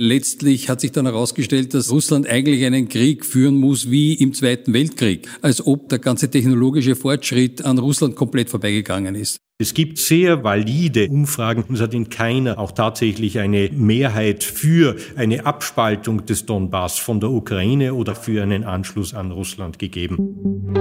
[0.00, 4.72] Letztlich hat sich dann herausgestellt, dass Russland eigentlich einen Krieg führen muss wie im Zweiten
[4.72, 9.38] Weltkrieg, als ob der ganze technologische Fortschritt an Russland komplett vorbeigegangen ist.
[9.60, 14.94] Es gibt sehr valide Umfragen und es hat in keiner auch tatsächlich eine Mehrheit für
[15.16, 20.76] eine Abspaltung des Donbass von der Ukraine oder für einen Anschluss an Russland gegeben.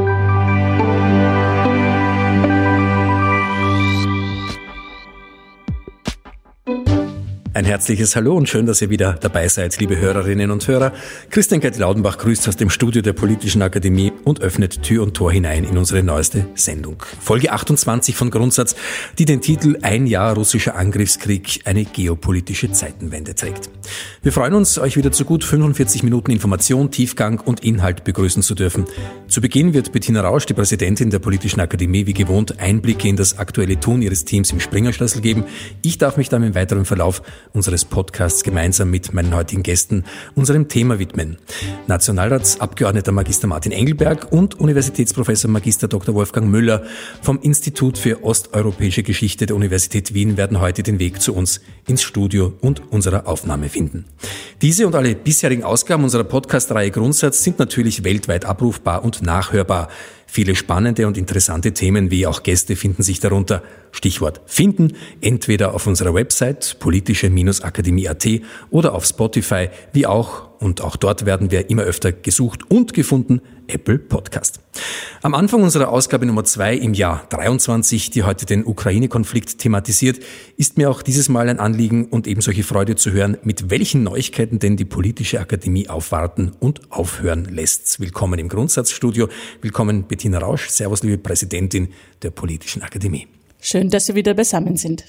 [7.58, 10.94] Ein herzliches Hallo und schön, dass ihr wieder dabei seid, liebe Hörerinnen und Hörer.
[11.32, 15.32] Christian Gerd Laudenbach grüßt aus dem Studio der Politischen Akademie und öffnet Tür und Tor
[15.32, 17.02] hinein in unsere neueste Sendung.
[17.20, 18.76] Folge 28 von Grundsatz,
[19.18, 23.72] die den Titel Ein Jahr russischer Angriffskrieg, eine geopolitische Zeitenwende trägt.
[24.22, 28.54] Wir freuen uns, euch wieder zu gut 45 Minuten Information, Tiefgang und Inhalt begrüßen zu
[28.54, 28.86] dürfen.
[29.30, 33.40] Zu Beginn wird Bettina Rausch, die Präsidentin der Politischen Akademie, wie gewohnt Einblicke in das
[33.40, 35.46] aktuelle Tun ihres Teams im Springerschlüssel geben.
[35.82, 37.24] Ich darf mich dann im weiteren Verlauf
[37.58, 41.38] unseres Podcasts gemeinsam mit meinen heutigen Gästen unserem Thema widmen.
[41.88, 46.14] Nationalratsabgeordneter Magister Martin Engelberg und Universitätsprofessor Magister Dr.
[46.14, 46.84] Wolfgang Müller
[47.22, 52.04] vom Institut für osteuropäische Geschichte der Universität Wien werden heute den Weg zu uns ins
[52.04, 54.06] Studio und unserer Aufnahme finden.
[54.62, 59.90] Diese und alle bisherigen Ausgaben unserer Podcast-Reihe Grundsatz sind natürlich weltweit abrufbar und nachhörbar.
[60.28, 63.64] Viele spannende und interessante Themen wie auch Gäste finden sich darunter.
[63.98, 68.28] Stichwort finden, entweder auf unserer Website politische-akademie.at
[68.70, 73.42] oder auf Spotify, wie auch und auch dort werden wir immer öfter gesucht und gefunden,
[73.68, 74.60] Apple Podcast.
[75.22, 80.20] Am Anfang unserer Ausgabe Nummer zwei im Jahr 23, die heute den Ukraine-Konflikt thematisiert,
[80.56, 84.04] ist mir auch dieses Mal ein Anliegen und eben solche Freude zu hören, mit welchen
[84.04, 88.00] Neuigkeiten denn die Politische Akademie aufwarten und aufhören lässt.
[88.00, 89.28] Willkommen im Grundsatzstudio.
[89.62, 90.70] Willkommen Bettina Rausch.
[90.70, 91.90] Servus, liebe Präsidentin
[92.24, 93.28] der Politischen Akademie.
[93.70, 95.04] Schön, dass Sie wieder beisammen sind.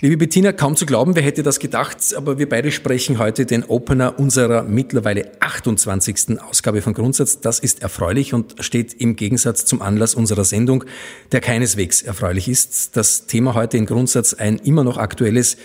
[0.00, 3.62] Liebe Bettina, kaum zu glauben, wer hätte das gedacht, aber wir beide sprechen heute den
[3.62, 6.40] Opener unserer mittlerweile 28.
[6.40, 7.38] Ausgabe von Grundsatz.
[7.38, 10.82] Das ist erfreulich und steht im Gegensatz zum Anlass unserer Sendung,
[11.30, 12.96] der keineswegs erfreulich ist.
[12.96, 15.56] Das Thema heute in Grundsatz ein immer noch aktuelles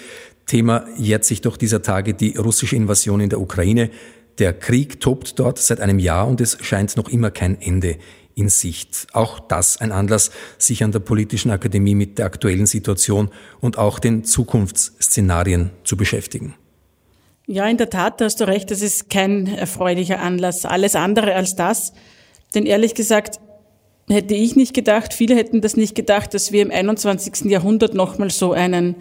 [0.46, 3.90] Thema jährt sich doch dieser Tage die russische Invasion in der Ukraine.
[4.38, 7.98] Der Krieg tobt dort seit einem Jahr und es scheint noch immer kein Ende
[8.38, 9.08] in Sicht.
[9.14, 14.00] Auch das ein Anlass, sich an der Politischen Akademie mit der aktuellen Situation und auch
[14.00, 16.54] den Zukunftsszenarien zu beschäftigen.
[17.48, 20.66] Ja, in der Tat, da hast du recht, das ist kein erfreulicher Anlass.
[20.66, 21.94] Alles andere als das.
[22.54, 23.40] Denn ehrlich gesagt,
[24.08, 27.50] hätte ich nicht gedacht, viele hätten das nicht gedacht, dass wir im 21.
[27.50, 28.96] Jahrhundert nochmal so einen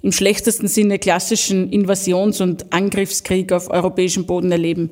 [0.00, 4.90] im schlechtesten Sinne klassischen Invasions- und Angriffskrieg auf europäischem Boden erleben.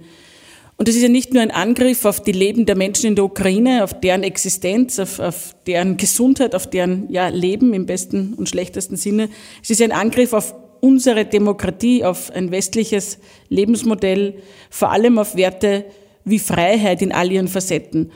[0.79, 3.25] Und es ist ja nicht nur ein Angriff auf die Leben der Menschen in der
[3.25, 8.49] Ukraine, auf deren Existenz, auf, auf deren Gesundheit, auf deren ja, Leben im besten und
[8.49, 9.31] schlechtesten Sinne.
[9.63, 14.35] Es ist ein Angriff auf unsere Demokratie, auf ein westliches Lebensmodell,
[14.69, 15.87] vor allem auf Werte
[16.25, 18.13] wie Freiheit in all ihren Facetten.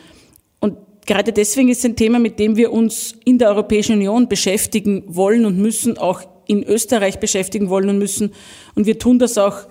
[0.60, 4.28] Und gerade deswegen ist es ein Thema, mit dem wir uns in der Europäischen Union
[4.28, 8.32] beschäftigen wollen und müssen, auch in Österreich beschäftigen wollen und müssen.
[8.74, 9.66] Und wir tun das auch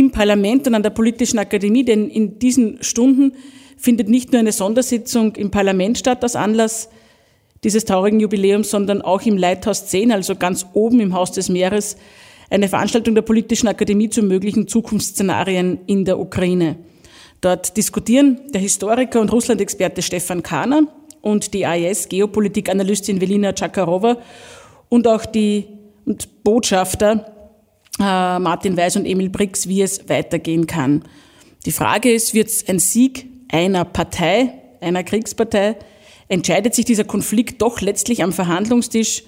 [0.00, 3.32] im Parlament und an der Politischen Akademie, denn in diesen Stunden
[3.76, 6.88] findet nicht nur eine Sondersitzung im Parlament statt als Anlass
[7.62, 11.96] dieses traurigen Jubiläums, sondern auch im Leithaus 10, also ganz oben im Haus des Meeres,
[12.48, 16.76] eine Veranstaltung der Politischen Akademie zu möglichen Zukunftsszenarien in der Ukraine.
[17.40, 20.86] Dort diskutieren der Historiker und Russland-Experte Stefan Kahner
[21.20, 24.18] und die AIS-Geopolitik-Analystin Velina Chakarova
[24.88, 25.66] und auch die
[26.06, 27.39] und Botschafter
[28.00, 31.04] äh, Martin Weiß und Emil Brix, wie es weitergehen kann.
[31.66, 35.76] Die Frage ist, wird es ein Sieg einer Partei, einer Kriegspartei?
[36.28, 39.24] Entscheidet sich dieser Konflikt doch letztlich am Verhandlungstisch?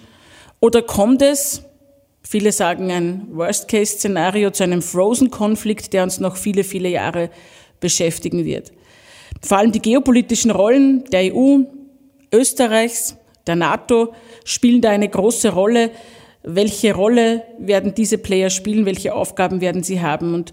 [0.61, 1.65] Oder kommt es,
[2.23, 7.31] viele sagen ein Worst-Case-Szenario, zu einem Frozen-Konflikt, der uns noch viele, viele Jahre
[7.81, 8.73] beschäftigen wird?
[9.43, 11.65] Vor allem die geopolitischen Rollen der EU,
[12.33, 13.17] Österreichs,
[13.47, 15.91] der NATO spielen da eine große Rolle
[16.43, 20.35] welche Rolle werden diese Player spielen, welche Aufgaben werden sie haben.
[20.35, 20.53] Und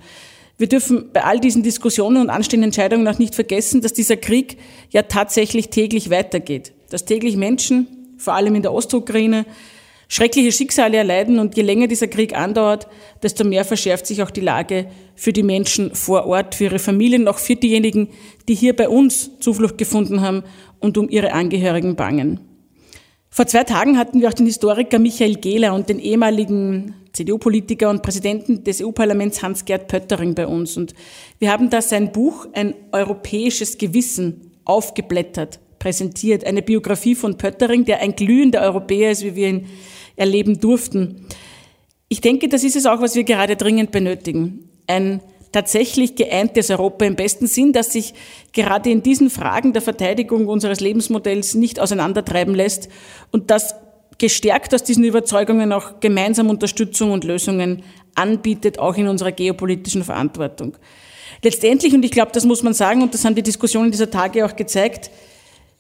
[0.58, 4.58] wir dürfen bei all diesen Diskussionen und anstehenden Entscheidungen auch nicht vergessen, dass dieser Krieg
[4.92, 6.74] ja tatsächlich täglich weitergeht.
[6.90, 7.88] Dass täglich Menschen,
[8.18, 9.46] vor allem in der Ostukraine,
[10.10, 12.88] schreckliche Schicksale erleiden und je länger dieser Krieg andauert,
[13.24, 17.28] desto mehr verschärft sich auch die Lage für die Menschen vor Ort, für ihre Familien,
[17.28, 18.10] auch für diejenigen,
[18.48, 20.44] die hier bei uns Zuflucht gefunden haben
[20.80, 22.49] und um ihre Angehörigen bangen.
[23.32, 28.02] Vor zwei Tagen hatten wir auch den Historiker Michael Gehler und den ehemaligen CDU-Politiker und
[28.02, 30.78] Präsidenten des EU-Parlaments Hans-Gerd Pöttering bei uns.
[30.78, 30.94] Und
[31.38, 36.44] wir haben da sein Buch Ein europäisches Gewissen aufgeblättert, präsentiert.
[36.44, 39.68] Eine Biografie von Pöttering, der ein glühender Europäer ist, wie wir ihn
[40.16, 41.28] erleben durften.
[42.10, 44.70] Ich denke, das ist es auch, was wir gerade dringend benötigen.
[44.88, 48.14] ein tatsächlich geeintes Europa im besten Sinn, das sich
[48.54, 52.90] gerade in diesen Fragen der Verteidigung unseres Lebensmodells nicht auseinandertreiben lässt
[53.32, 53.76] und das
[54.18, 57.84] gestärkt aus diesen Überzeugungen auch gemeinsam Unterstützung und Lösungen
[58.16, 60.76] anbietet, auch in unserer geopolitischen Verantwortung.
[61.42, 64.46] Letztendlich, und ich glaube, das muss man sagen, und das haben die Diskussionen dieser Tage
[64.46, 65.10] auch gezeigt,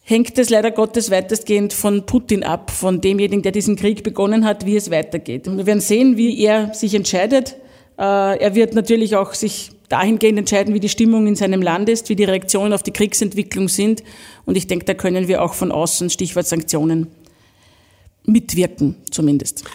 [0.03, 4.65] hängt es leider Gottes weitestgehend von Putin ab, von demjenigen, der diesen Krieg begonnen hat,
[4.65, 5.45] wie es weitergeht.
[5.45, 7.57] wir werden sehen, wie er sich entscheidet.
[7.99, 12.07] Äh, er wird natürlich auch sich dahingehend entscheiden, wie die Stimmung in seinem Land ist,
[12.07, 14.03] wie die Reaktionen auf die Kriegsentwicklung sind.
[14.45, 17.07] Und ich denke, da können wir auch von außen, Stichwort Sanktionen,
[18.23, 19.65] mitwirken zumindest.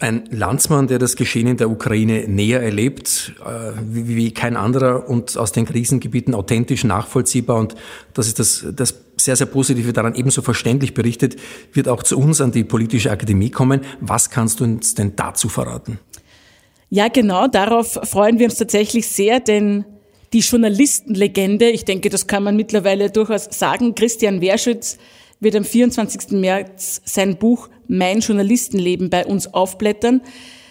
[0.00, 5.36] Ein Landsmann, der das Geschehen in der Ukraine näher erlebt, äh, wie, kein anderer und
[5.36, 7.74] aus den Krisengebieten authentisch nachvollziehbar und
[8.14, 11.36] das ist das, das sehr, sehr Positive daran ebenso verständlich berichtet,
[11.72, 13.80] wird auch zu uns an die politische Akademie kommen.
[14.00, 15.98] Was kannst du uns denn dazu verraten?
[16.90, 19.84] Ja, genau, darauf freuen wir uns tatsächlich sehr, denn
[20.32, 24.98] die Journalistenlegende, ich denke, das kann man mittlerweile durchaus sagen, Christian Werschütz
[25.40, 26.32] wird am 24.
[26.32, 30.22] März sein Buch Mein Journalistenleben bei uns aufblättern.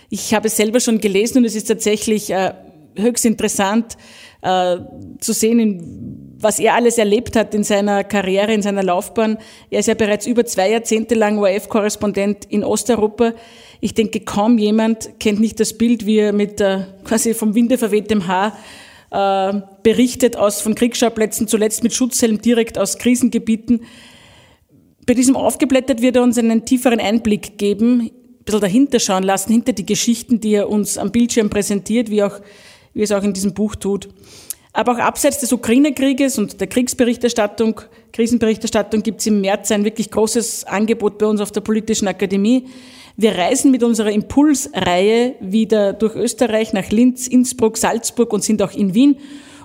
[0.10, 2.54] Ich habe es selber schon gelesen und es ist tatsächlich äh,
[2.96, 3.98] höchst interessant
[4.42, 4.78] äh,
[5.20, 9.38] zu sehen, in, was er alles erlebt hat in seiner Karriere, in seiner Laufbahn.
[9.70, 13.34] Er ist ja bereits über zwei Jahrzehnte lang ORF-Korrespondent in Osteuropa.
[13.80, 17.78] Ich denke, kaum jemand kennt nicht das Bild, wie er mit äh, quasi vom Winde
[17.78, 18.58] verwehtem Haar
[19.12, 23.82] äh, berichtet aus von Kriegsschauplätzen, zuletzt mit Schutzhelm direkt aus Krisengebieten.
[25.06, 28.12] Bei diesem Aufgeblättert wird er uns einen tieferen Einblick geben, ein
[28.44, 32.40] bisschen dahinter schauen lassen, hinter die Geschichten, die er uns am Bildschirm präsentiert, wie, auch,
[32.94, 34.10] wie es auch in diesem Buch tut.
[34.74, 37.82] Aber auch abseits des Ukraine-Krieges und der Kriegsberichterstattung,
[38.12, 42.66] Krisenberichterstattung gibt es im März ein wirklich großes Angebot bei uns auf der Politischen Akademie.
[43.20, 48.74] Wir reisen mit unserer Impulsreihe wieder durch Österreich nach Linz, Innsbruck, Salzburg und sind auch
[48.74, 49.18] in Wien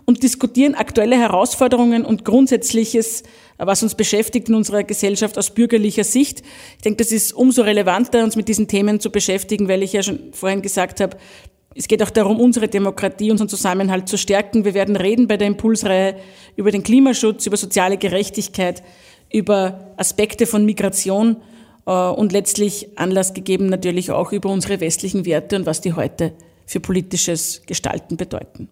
[0.06, 3.25] und diskutieren aktuelle Herausforderungen und Grundsätzliches,
[3.58, 6.43] was uns beschäftigt in unserer Gesellschaft aus bürgerlicher Sicht.
[6.76, 10.02] Ich denke, das ist umso relevanter, uns mit diesen Themen zu beschäftigen, weil ich ja
[10.02, 11.19] schon vorhin gesagt habe,
[11.75, 14.64] es geht auch darum, unsere Demokratie, unseren Zusammenhalt zu stärken.
[14.64, 16.16] Wir werden reden bei der Impulsreihe
[16.56, 18.82] über den Klimaschutz, über soziale Gerechtigkeit,
[19.31, 21.37] über Aspekte von Migration
[21.90, 26.32] und letztlich Anlass gegeben natürlich auch über unsere westlichen Werte und was die heute
[26.67, 28.69] für politisches Gestalten bedeuten.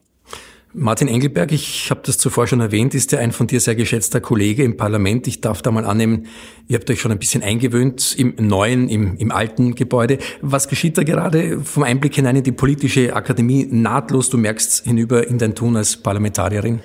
[0.73, 4.21] Martin Engelberg, ich habe das zuvor schon erwähnt, ist ja ein von dir sehr geschätzter
[4.21, 5.27] Kollege im Parlament.
[5.27, 6.27] Ich darf da mal annehmen,
[6.69, 10.19] ihr habt euch schon ein bisschen eingewöhnt im neuen, im, im alten Gebäude.
[10.43, 14.31] Was geschieht da gerade vom Einblick hinein in die politische Akademie nahtlos?
[14.31, 16.79] Du merkst hinüber in dein Tun als Parlamentarierin.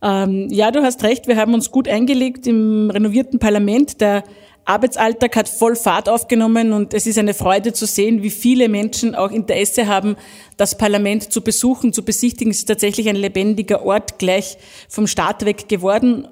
[0.00, 1.28] Ähm, ja, du hast recht.
[1.28, 4.00] Wir haben uns gut eingelegt im renovierten Parlament.
[4.00, 4.24] Der
[4.64, 9.14] Arbeitsalltag hat voll Fahrt aufgenommen und es ist eine Freude zu sehen, wie viele Menschen
[9.14, 10.16] auch Interesse haben,
[10.56, 12.50] das Parlament zu besuchen, zu besichtigen.
[12.50, 16.28] Es ist tatsächlich ein lebendiger Ort gleich vom Start weg geworden.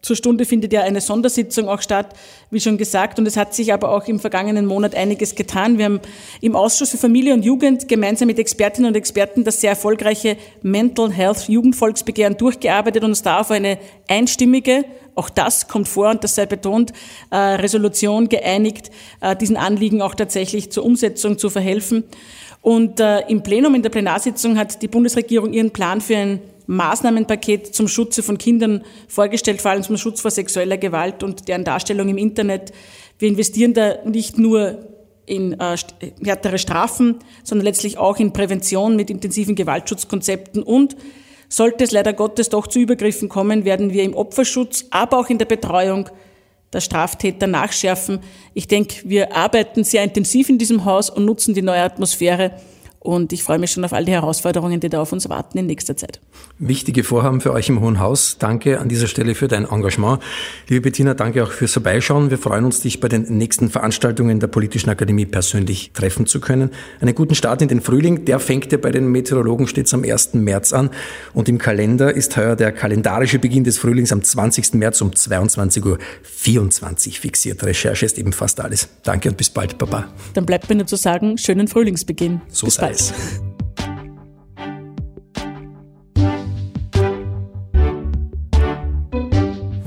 [0.00, 2.14] Zur Stunde findet ja eine Sondersitzung auch statt,
[2.50, 3.18] wie schon gesagt.
[3.18, 5.76] Und es hat sich aber auch im vergangenen Monat einiges getan.
[5.76, 6.00] Wir haben
[6.40, 11.10] im Ausschuss für Familie und Jugend gemeinsam mit Expertinnen und Experten das sehr erfolgreiche Mental
[11.10, 14.84] Health Jugendvolksbegehren durchgearbeitet und uns da auf eine einstimmige,
[15.16, 16.92] auch das kommt vor und das sei betont,
[17.30, 22.04] äh, Resolution geeinigt, äh, diesen Anliegen auch tatsächlich zur Umsetzung zu verhelfen.
[22.62, 27.74] Und äh, im Plenum, in der Plenarsitzung hat die Bundesregierung ihren Plan für ein Maßnahmenpaket
[27.74, 32.08] zum Schutze von Kindern vorgestellt, vor allem zum Schutz vor sexueller Gewalt und deren Darstellung
[32.08, 32.72] im Internet.
[33.18, 34.86] Wir investieren da nicht nur
[35.24, 35.76] in äh,
[36.22, 40.96] härtere Strafen, sondern letztlich auch in Prävention mit intensiven Gewaltschutzkonzepten und
[41.48, 45.38] sollte es leider Gottes doch zu Übergriffen kommen, werden wir im Opferschutz, aber auch in
[45.38, 46.10] der Betreuung
[46.74, 48.20] der Straftäter nachschärfen.
[48.52, 52.52] Ich denke, wir arbeiten sehr intensiv in diesem Haus und nutzen die neue Atmosphäre
[53.08, 55.64] und ich freue mich schon auf all die Herausforderungen, die da auf uns warten in
[55.64, 56.20] nächster Zeit.
[56.58, 58.36] Wichtige Vorhaben für euch im Hohen Haus.
[58.38, 60.20] Danke an dieser Stelle für dein Engagement.
[60.68, 62.28] Liebe Bettina, danke auch fürs Vorbeischauen.
[62.28, 66.70] Wir freuen uns, dich bei den nächsten Veranstaltungen der Politischen Akademie persönlich treffen zu können.
[67.00, 68.26] Einen guten Start in den Frühling.
[68.26, 70.34] Der fängt ja bei den Meteorologen stets am 1.
[70.34, 70.90] März an.
[71.32, 74.74] Und im Kalender ist heuer der kalendarische Beginn des Frühlings am 20.
[74.74, 77.64] März um 22.24 Uhr fixiert.
[77.64, 78.88] Recherche ist eben fast alles.
[79.02, 80.08] Danke und bis bald, Baba.
[80.34, 82.42] Dann bleibt mir nur zu sagen, schönen Frühlingsbeginn.
[82.50, 82.97] So bis bald.
[82.98, 83.57] guys.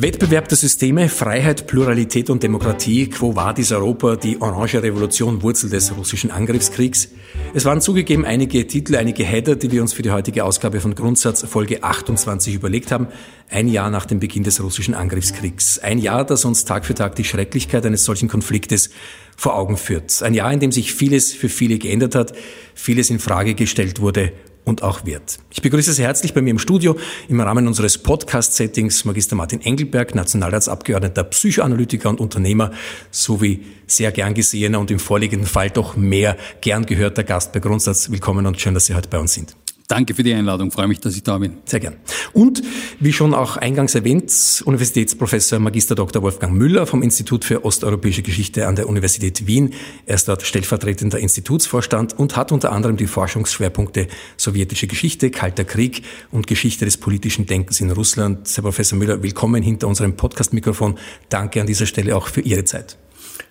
[0.01, 5.95] Wettbewerb der Systeme, Freiheit, Pluralität und Demokratie, quo vadis Europa, die Orange Revolution, Wurzel des
[5.95, 7.09] russischen Angriffskriegs.
[7.53, 10.95] Es waren zugegeben einige Titel, einige Header, die wir uns für die heutige Ausgabe von
[10.95, 13.09] Grundsatz Folge 28 überlegt haben,
[13.51, 15.77] ein Jahr nach dem Beginn des russischen Angriffskriegs.
[15.77, 18.89] Ein Jahr, das uns Tag für Tag die Schrecklichkeit eines solchen Konfliktes
[19.37, 20.23] vor Augen führt.
[20.23, 22.33] Ein Jahr, in dem sich vieles für viele geändert hat,
[22.73, 24.33] vieles in Frage gestellt wurde
[24.65, 25.39] und auch wird.
[25.49, 30.15] Ich begrüße sehr herzlich bei mir im Studio im Rahmen unseres Podcast-Settings Magister Martin Engelberg,
[30.15, 32.71] Nationalratsabgeordneter, Psychoanalytiker und Unternehmer
[33.09, 38.11] sowie sehr gern gesehener und im vorliegenden Fall doch mehr gern gehörter Gast bei Grundsatz.
[38.11, 39.55] Willkommen und schön, dass Sie heute bei uns sind.
[39.91, 40.71] Danke für die Einladung.
[40.71, 41.57] Freue mich, dass ich da bin.
[41.65, 41.97] Sehr gern.
[42.31, 42.61] Und
[43.01, 46.21] wie schon auch eingangs erwähnt, Universitätsprofessor Magister Dr.
[46.21, 49.73] Wolfgang Müller vom Institut für osteuropäische Geschichte an der Universität Wien.
[50.05, 54.07] Er ist dort stellvertretender Institutsvorstand und hat unter anderem die Forschungsschwerpunkte
[54.37, 58.49] sowjetische Geschichte, Kalter Krieg und Geschichte des politischen Denkens in Russland.
[58.55, 60.97] Herr Professor Müller, willkommen hinter unserem Podcast-Mikrofon.
[61.27, 62.97] Danke an dieser Stelle auch für Ihre Zeit.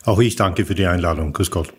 [0.07, 1.35] Auch ich danke für die Einladung.
[1.35, 1.75] Grüß Gott.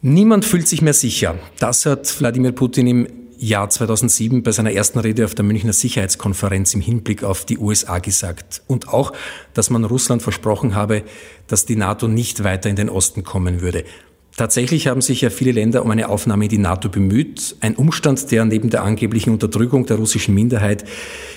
[0.00, 1.40] Niemand fühlt sich mehr sicher.
[1.58, 6.74] Das hat Wladimir Putin im Jahr 2007 bei seiner ersten Rede auf der Münchner Sicherheitskonferenz
[6.74, 8.62] im Hinblick auf die USA gesagt.
[8.66, 9.12] Und auch,
[9.54, 11.02] dass man Russland versprochen habe,
[11.46, 13.84] dass die NATO nicht weiter in den Osten kommen würde.
[14.36, 17.56] Tatsächlich haben sich ja viele Länder um eine Aufnahme in die NATO bemüht.
[17.60, 20.84] Ein Umstand, der neben der angeblichen Unterdrückung der russischen Minderheit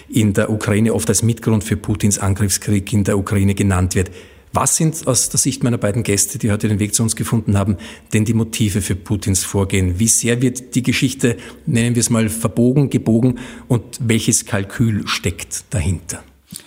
[0.09, 4.11] in der Ukraine oft als Mitgrund für Putins Angriffskrieg in der Ukraine genannt wird.
[4.55, 7.57] Was sind aus der Sicht meiner beiden Gäste, die heute den Weg zu uns gefunden
[7.57, 7.77] haben,
[8.13, 9.97] denn die Motive für Putins Vorgehen?
[9.97, 15.63] Wie sehr wird die Geschichte, nennen wir es mal, verbogen, gebogen und welches Kalkül steckt
[15.71, 16.23] dahinter?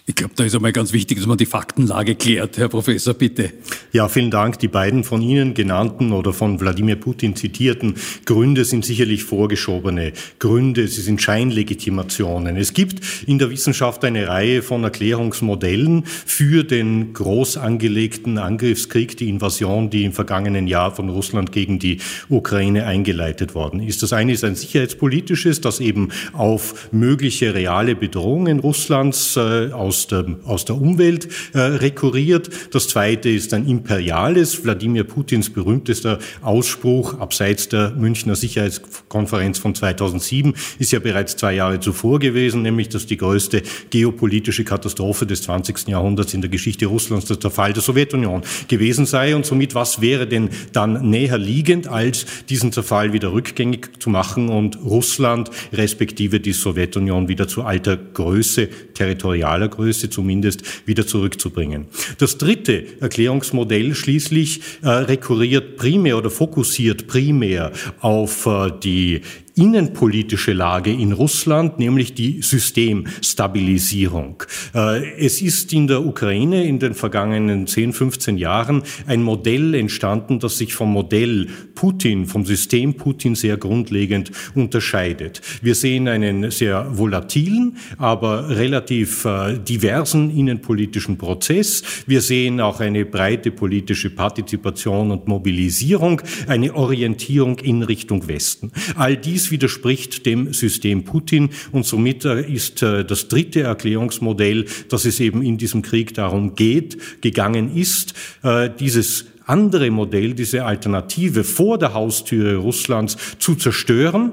[0.09, 2.59] Ich glaube, da ist einmal ganz wichtig, dass man die Faktenlage klärt.
[2.59, 3.51] Herr Professor, bitte.
[3.93, 4.61] Ja, vielen Dank.
[4.61, 10.87] Die beiden von Ihnen genannten oder von Wladimir Putin zitierten Gründe sind sicherlich vorgeschobene Gründe.
[10.87, 12.57] Sie sind Scheinlegitimationen.
[12.57, 19.29] Es gibt in der Wissenschaft eine Reihe von Erklärungsmodellen für den groß angelegten Angriffskrieg, die
[19.29, 21.99] Invasion, die im vergangenen Jahr von Russland gegen die
[22.29, 24.05] Ukraine eingeleitet worden ist.
[24.05, 30.07] Das eine ist ein sicherheitspolitisches, das eben auf mögliche reale Bedrohungen Russlands äh, aus aus
[30.09, 32.51] der, aus der Umwelt äh, rekurriert.
[32.73, 40.55] Das zweite ist ein imperiales, Wladimir Putins berühmtester Ausspruch abseits der Münchner Sicherheitskonferenz von 2007
[40.79, 45.89] ist ja bereits zwei Jahre zuvor gewesen, nämlich dass die größte geopolitische Katastrophe des 20.
[45.89, 49.35] Jahrhunderts in der Geschichte Russlands der Zerfall der Sowjetunion gewesen sei.
[49.35, 54.51] Und somit, was wäre denn dann näher liegend, als diesen Zerfall wieder rückgängig zu machen
[54.51, 61.87] und Russland respektive die Sowjetunion wieder zu alter Größe, territorialer Größe Größe zumindest wieder zurückzubringen.
[62.19, 69.21] Das dritte Erklärungsmodell schließlich äh, rekurriert primär oder fokussiert primär auf äh, die
[69.57, 74.43] innenpolitische Lage in Russland, nämlich die Systemstabilisierung.
[74.75, 80.41] Äh, es ist in der Ukraine in den vergangenen 10, 15 Jahren ein Modell entstanden,
[80.41, 85.41] das sich vom Modell Putin, vom System Putin sehr grundlegend unterscheidet.
[85.63, 91.83] Wir sehen einen sehr volatilen, aber relativ äh, diversen innenpolitischen Prozess.
[92.07, 98.71] Wir sehen auch eine breite politische Partizipation und Mobilisierung, eine Orientierung in Richtung Westen.
[98.97, 101.51] All dies widerspricht dem System Putin.
[101.73, 106.55] Und somit äh, ist äh, das dritte Erklärungsmodell, dass es eben in diesem Krieg darum
[106.55, 114.33] geht, gegangen ist, äh, dieses andere Modell, diese Alternative vor der Haustüre Russlands zu zerstören,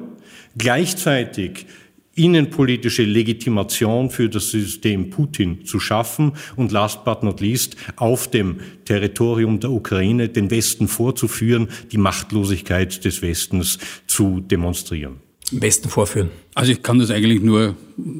[0.57, 1.67] gleichzeitig
[2.15, 8.59] innenpolitische Legitimation für das System Putin zu schaffen und last but not least auf dem
[8.85, 15.21] Territorium der Ukraine den Westen vorzuführen, die Machtlosigkeit des Westens zu demonstrieren.
[15.51, 16.29] Westen vorführen.
[16.55, 17.75] Also ich kann das eigentlich nur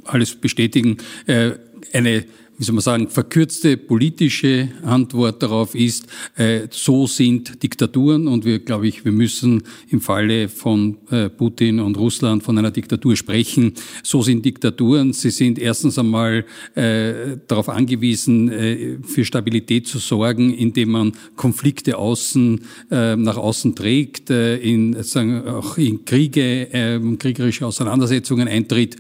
[0.06, 0.98] alles bestätigen.
[1.26, 1.52] Äh,
[1.94, 2.26] eine
[2.58, 8.60] wie soll man sagen, verkürzte politische Antwort darauf ist, äh, so sind Diktaturen und wir,
[8.60, 13.74] glaube ich, wir müssen im Falle von äh, Putin und Russland von einer Diktatur sprechen.
[14.04, 15.14] So sind Diktaturen.
[15.14, 16.46] Sie sind erstens einmal
[16.76, 23.76] äh, darauf angewiesen, äh, für Stabilität zu sorgen, indem man Konflikte außen, äh, nach außen
[23.76, 28.98] trägt, äh, in, sagen, auch in Kriege, äh, kriegerische Auseinandersetzungen eintritt,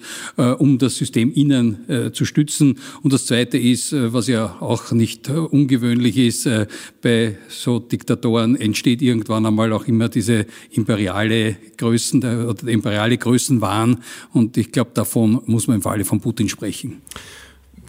[0.58, 2.78] um das System innen zu stützen.
[3.02, 6.66] Und das Zweite Zweite ist, äh, was ja auch nicht äh, ungewöhnlich ist, äh,
[7.02, 14.02] bei so Diktatoren entsteht irgendwann einmal auch immer diese imperiale Größen oder imperiale Größenwahn.
[14.32, 17.02] Und ich glaube, davon muss man im Falle von Putin sprechen.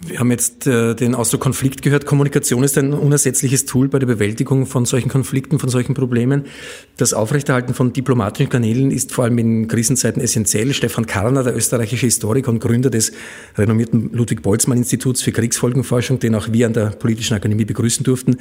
[0.07, 2.05] Wir haben jetzt äh, den Ausdruck Konflikt gehört.
[2.05, 6.45] Kommunikation ist ein unersetzliches Tool bei der Bewältigung von solchen Konflikten, von solchen Problemen.
[6.99, 10.75] Das Aufrechterhalten von diplomatischen Kanälen ist vor allem in Krisenzeiten essentiell.
[10.75, 13.13] Stefan Karner, der österreichische Historiker und Gründer des
[13.57, 18.37] renommierten Ludwig-Boltzmann-Instituts für Kriegsfolgenforschung, den auch wir an der Politischen Akademie begrüßen durften.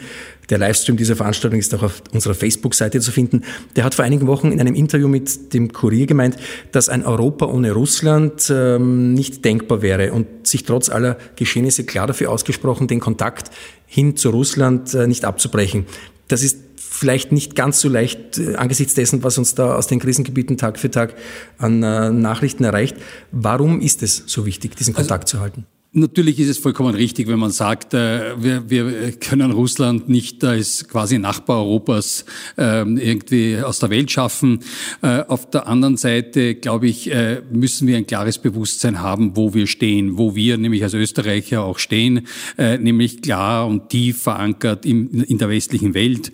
[0.50, 3.44] Der Livestream dieser Veranstaltung ist auch auf unserer Facebook-Seite zu finden.
[3.78, 6.36] Der hat vor einigen Wochen in einem Interview mit dem Kurier gemeint,
[6.74, 11.18] dass ein Europa ohne Russland ähm, nicht denkbar wäre und sich trotz aller
[11.54, 13.52] Geschehnisse klar dafür ausgesprochen, den Kontakt
[13.86, 15.86] hin zu Russland äh, nicht abzubrechen.
[16.28, 20.00] Das ist vielleicht nicht ganz so leicht äh, angesichts dessen, was uns da aus den
[20.00, 21.14] Krisengebieten Tag für Tag
[21.60, 22.96] an äh, Nachrichten erreicht.
[23.32, 25.66] Warum ist es so wichtig, diesen also Kontakt also, zu halten?
[25.96, 30.88] Natürlich ist es vollkommen richtig, wenn man sagt, äh, wir, wir können Russland nicht als
[30.88, 32.26] quasi Nachbar Europas
[32.58, 34.62] ähm, irgendwie aus der Welt schaffen.
[35.04, 39.54] Äh, auf der anderen Seite, glaube ich, äh, müssen wir ein klares Bewusstsein haben, wo
[39.54, 45.38] wir stehen, wo wir nämlich als Österreicher auch stehen, nämlich klar und tief verankert in
[45.38, 46.32] der westlichen Welt.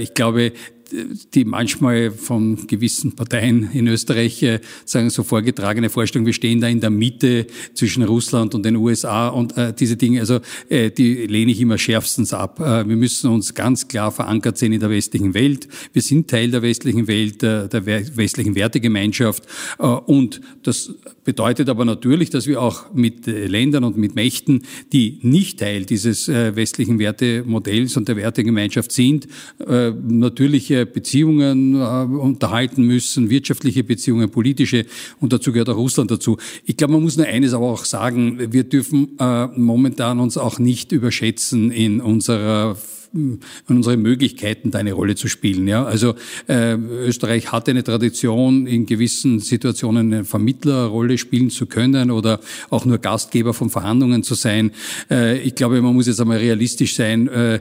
[0.00, 0.52] Ich glaube,
[1.34, 6.68] die manchmal von gewissen Parteien in Österreich äh, sagen so vorgetragene Vorstellung, wir stehen da
[6.68, 11.26] in der Mitte zwischen Russland und den USA und äh, diese Dinge, also äh, die
[11.26, 12.60] lehne ich immer schärfstens ab.
[12.60, 15.68] Äh, wir müssen uns ganz klar verankert sehen in der westlichen Welt.
[15.92, 19.44] Wir sind Teil der westlichen Welt, äh, der westlichen Wertegemeinschaft
[19.78, 24.62] und das bedeutet aber natürlich, dass wir auch mit äh, Ländern und mit Mächten,
[24.92, 29.28] die nicht Teil dieses äh, westlichen Wertemodells und der Wertegemeinschaft sind,
[29.66, 34.86] äh, natürliche Beziehungen unterhalten müssen, wirtschaftliche Beziehungen, politische
[35.20, 36.38] und dazu gehört auch Russland dazu.
[36.64, 39.16] Ich glaube, man muss nur eines aber auch sagen, wir dürfen
[39.56, 42.76] momentan uns auch nicht überschätzen in unserer
[43.12, 45.68] und unsere Möglichkeiten, da eine Rolle zu spielen.
[45.68, 46.14] Ja, also
[46.48, 52.40] äh, Österreich hat eine Tradition, in gewissen Situationen eine Vermittlerrolle spielen zu können oder
[52.70, 54.72] auch nur Gastgeber von Verhandlungen zu sein.
[55.10, 57.28] Äh, ich glaube, man muss jetzt einmal realistisch sein.
[57.28, 57.60] Äh,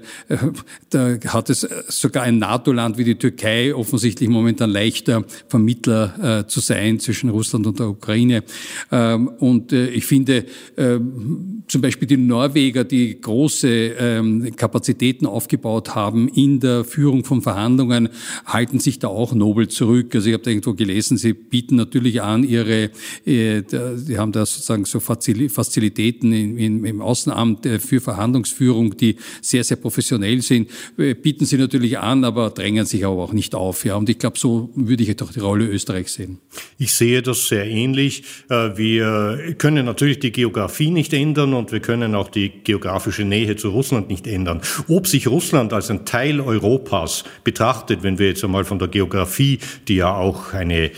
[0.89, 6.59] da hat es sogar ein NATO-Land wie die Türkei offensichtlich momentan leichter, Vermittler äh, zu
[6.59, 8.43] sein zwischen Russland und der Ukraine.
[8.91, 10.99] Ähm, und äh, ich finde, äh,
[11.67, 17.41] zum Beispiel die Norweger, die große ähm, Kapazitäten auf aufgebaut haben in der Führung von
[17.41, 18.09] Verhandlungen,
[18.45, 20.13] halten sich da auch nobel zurück.
[20.13, 22.91] Also ich habe irgendwo gelesen, sie bieten natürlich an, ihre,
[23.25, 23.63] äh,
[24.17, 30.69] haben da sozusagen so Fazilitäten im Außenamt äh, für Verhandlungsführung, die sehr, sehr professionell sind,
[30.97, 33.83] äh, bieten sie natürlich an, aber drängen sich aber auch nicht auf.
[33.83, 33.95] Ja.
[33.95, 36.37] Und ich glaube, so würde ich doch die Rolle Österreichs sehen.
[36.77, 38.23] Ich sehe das sehr ähnlich.
[38.47, 43.69] Wir können natürlich die Geografie nicht ändern und wir können auch die geografische Nähe zu
[43.69, 44.61] Russland nicht ändern.
[44.87, 49.59] Ob sich Russland als ein Teil Europas betrachtet, wenn wir jetzt einmal von der Geografie,
[49.87, 50.91] die ja auch eine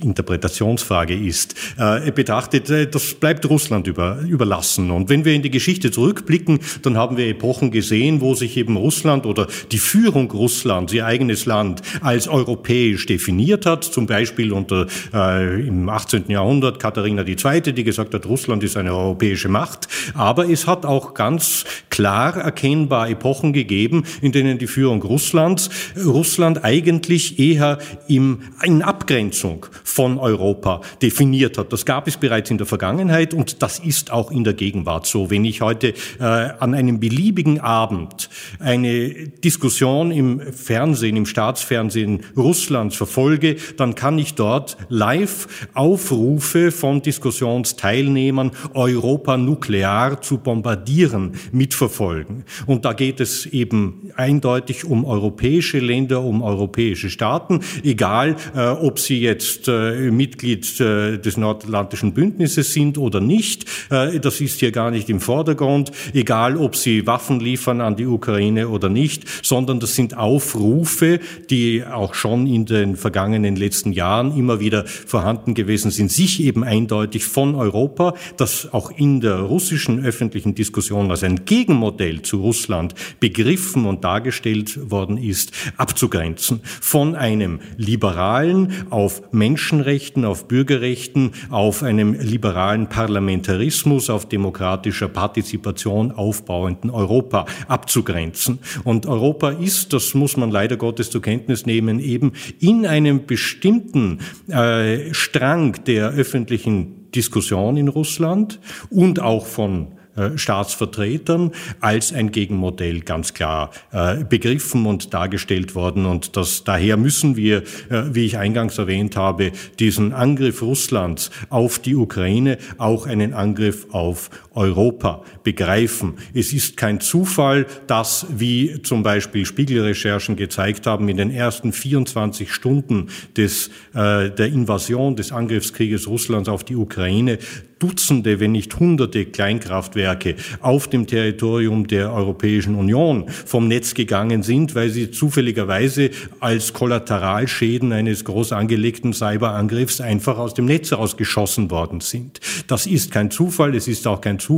[0.00, 4.90] Interpretationsfrage ist, äh, betrachtet, äh, das bleibt Russland über, überlassen.
[4.90, 8.76] Und wenn wir in die Geschichte zurückblicken, dann haben wir Epochen gesehen, wo sich eben
[8.76, 13.82] Russland oder die Führung Russlands, ihr eigenes Land, als europäisch definiert hat.
[13.82, 16.24] Zum Beispiel unter äh, im 18.
[16.28, 19.88] Jahrhundert Katharina II., die gesagt hat, Russland ist eine europäische Macht.
[20.14, 26.64] Aber es hat auch ganz klar erkennbar Epochen gegeben, in denen die Führung Russlands Russland
[26.64, 29.39] eigentlich eher im, in Abgrenzung
[29.84, 31.72] von Europa definiert hat.
[31.72, 35.30] Das gab es bereits in der Vergangenheit und das ist auch in der Gegenwart so.
[35.30, 42.96] Wenn ich heute äh, an einem beliebigen Abend eine Diskussion im Fernsehen, im Staatsfernsehen Russlands
[42.96, 52.44] verfolge, dann kann ich dort live Aufrufe von Diskussionsteilnehmern, Europa nuklear zu bombardieren, mitverfolgen.
[52.66, 58.98] Und da geht es eben eindeutig um europäische Länder, um europäische Staaten, egal äh, ob
[58.98, 63.64] sie jetzt äh, Mitglied äh, des Nordatlantischen Bündnisses sind oder nicht.
[63.90, 68.06] Äh, das ist hier gar nicht im Vordergrund, egal ob sie Waffen liefern an die
[68.06, 74.36] Ukraine oder nicht, sondern das sind Aufrufe, die auch schon in den vergangenen letzten Jahren
[74.36, 80.04] immer wieder vorhanden gewesen sind, sich eben eindeutig von Europa, das auch in der russischen
[80.04, 87.60] öffentlichen Diskussion als ein Gegenmodell zu Russland begriffen und dargestellt worden ist, abzugrenzen von einem
[87.76, 98.58] liberalen, auf Menschenrechten, auf Bürgerrechten, auf einem liberalen Parlamentarismus, auf demokratischer Partizipation aufbauenden Europa abzugrenzen.
[98.84, 104.18] Und Europa ist, das muss man leider Gottes zur Kenntnis nehmen, eben in einem bestimmten
[104.48, 109.88] äh, Strang der öffentlichen Diskussion in Russland und auch von
[110.36, 116.06] Staatsvertretern als ein Gegenmodell ganz klar äh, begriffen und dargestellt worden.
[116.06, 121.78] Und das, daher müssen wir, äh, wie ich eingangs erwähnt habe, diesen Angriff Russlands auf
[121.78, 126.14] die Ukraine auch einen Angriff auf Europa begreifen.
[126.34, 132.52] Es ist kein Zufall, dass, wie zum Beispiel Spiegelrecherchen gezeigt haben, in den ersten 24
[132.52, 137.38] Stunden des, der Invasion des Angriffskrieges Russlands auf die Ukraine
[137.80, 144.74] Dutzende, wenn nicht Hunderte Kleinkraftwerke auf dem Territorium der Europäischen Union vom Netz gegangen sind,
[144.74, 146.10] weil sie zufälligerweise
[146.40, 152.40] als Kollateralschäden eines groß angelegten Cyberangriffs einfach aus dem Netz rausgeschossen worden sind.
[152.66, 153.74] Das ist kein Zufall.
[153.74, 154.49] Es ist auch kein Zufall,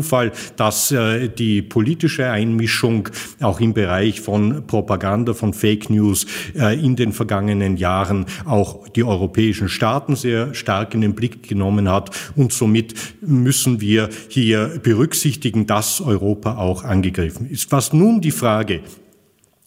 [0.57, 3.09] dass äh, die politische Einmischung
[3.41, 9.05] auch im Bereich von Propaganda, von Fake News äh, in den vergangenen Jahren auch die
[9.05, 12.11] europäischen Staaten sehr stark in den Blick genommen hat.
[12.37, 17.73] Und somit müssen wir hier berücksichtigen, dass Europa auch angegriffen ist.
[17.73, 18.81] Was nun die Frage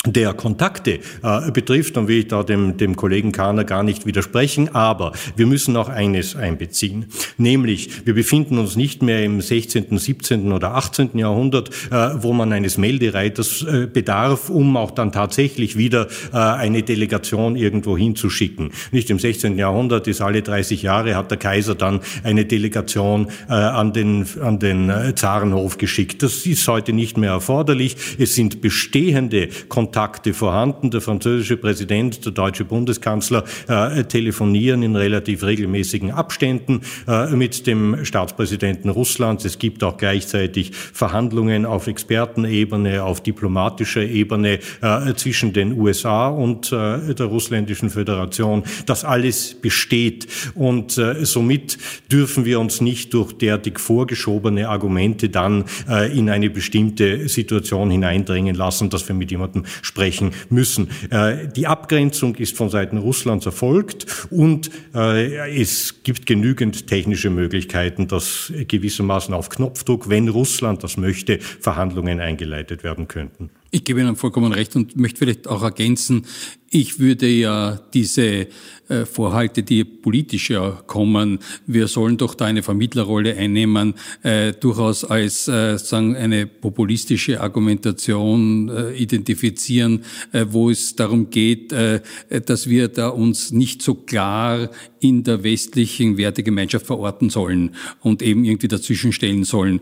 [0.06, 4.74] der Kontakte äh, betrifft, dann will ich da dem, dem Kollegen Kahner gar nicht widersprechen,
[4.74, 7.06] aber wir müssen auch eines einbeziehen,
[7.38, 10.52] nämlich wir befinden uns nicht mehr im 16., 17.
[10.52, 11.18] oder 18.
[11.18, 16.84] Jahrhundert, äh, wo man eines Meldereiters äh, bedarf, um auch dann tatsächlich wieder äh, eine
[16.84, 18.72] Delegation irgendwo hinzuschicken.
[18.92, 19.58] Nicht im 16.
[19.58, 24.60] Jahrhundert ist alle 30 Jahre hat der Kaiser dann eine Delegation äh, an den, an
[24.60, 26.22] den äh, Zarenhof geschickt.
[26.24, 27.96] Das ist heute nicht mehr erforderlich.
[28.20, 30.92] Es sind bestehende Kontakte Kontakte vorhanden.
[30.92, 38.04] Der französische Präsident, der deutsche Bundeskanzler äh, telefonieren in relativ regelmäßigen Abständen äh, mit dem
[38.04, 39.46] Staatspräsidenten Russlands.
[39.46, 46.74] Es gibt auch gleichzeitig Verhandlungen auf Expertenebene, auf diplomatischer Ebene äh, zwischen den USA und
[46.74, 48.64] äh, der russländischen Föderation.
[48.86, 51.78] Das alles besteht und äh, somit
[52.12, 58.56] dürfen wir uns nicht durch derartig vorgeschobene Argumente dann äh, in eine bestimmte Situation hineindrängen
[58.56, 60.90] lassen, dass wir mit jemandem sprechen müssen.
[61.10, 68.08] Äh, die Abgrenzung ist von Seiten Russlands erfolgt und äh, es gibt genügend technische Möglichkeiten,
[68.08, 73.50] dass gewissermaßen auf Knopfdruck, wenn Russland das möchte, Verhandlungen eingeleitet werden könnten.
[73.72, 76.26] Ich gebe Ihnen vollkommen recht und möchte vielleicht auch ergänzen,
[76.70, 78.48] ich würde ja diese
[78.90, 85.06] äh, Vorhalte, die politisch ja kommen, wir sollen doch da eine Vermittlerrolle einnehmen, äh, durchaus
[85.06, 92.02] als äh, sagen eine populistische Argumentation äh, identifizieren, äh, wo es darum geht, äh,
[92.46, 94.70] dass wir da uns nicht so klar
[95.08, 99.80] in der westlichen Wertegemeinschaft verorten sollen und eben irgendwie dazwischen stellen sollen.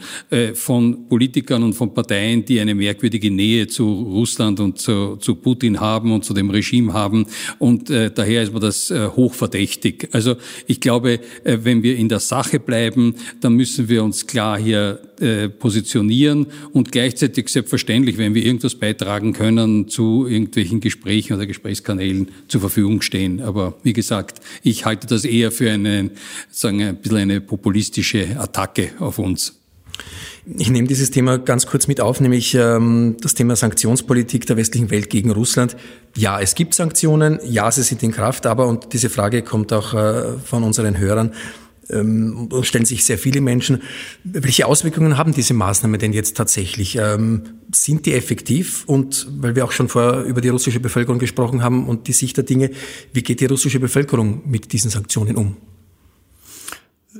[0.53, 5.79] von Politikern und von Parteien, die eine merkwürdige Nähe zu Russland und zu, zu Putin
[5.79, 7.25] haben und zu dem Regime haben.
[7.59, 10.09] Und daher ist mir das äh, hochverdächtig.
[10.11, 10.35] Also
[10.67, 14.99] ich glaube, äh, wenn wir in der Sache bleiben, dann müssen wir uns klar hier
[15.19, 22.29] äh, positionieren und gleichzeitig selbstverständlich, wenn wir irgendwas beitragen können, zu irgendwelchen Gesprächen oder Gesprächskanälen
[22.47, 23.41] zur Verfügung stehen.
[23.41, 26.11] Aber wie gesagt, ich halte das eher für eine,
[26.49, 29.59] sagen, ein bisschen eine populistische Attacke auf uns.
[30.57, 34.91] Ich nehme dieses Thema ganz kurz mit auf, nämlich ähm, das Thema Sanktionspolitik der westlichen
[34.91, 35.77] Welt gegen Russland.
[36.17, 39.93] Ja, es gibt Sanktionen, ja, sie sind in Kraft, aber, und diese Frage kommt auch
[39.93, 41.33] äh, von unseren Hörern,
[41.89, 43.81] ähm, stellen sich sehr viele Menschen.
[44.23, 46.97] Welche Auswirkungen haben diese Maßnahmen denn jetzt tatsächlich?
[46.97, 47.43] Ähm,
[47.73, 48.83] sind die effektiv?
[48.85, 52.37] Und weil wir auch schon vorher über die russische Bevölkerung gesprochen haben und die Sicht
[52.37, 52.71] der Dinge,
[53.13, 55.57] wie geht die russische Bevölkerung mit diesen Sanktionen um?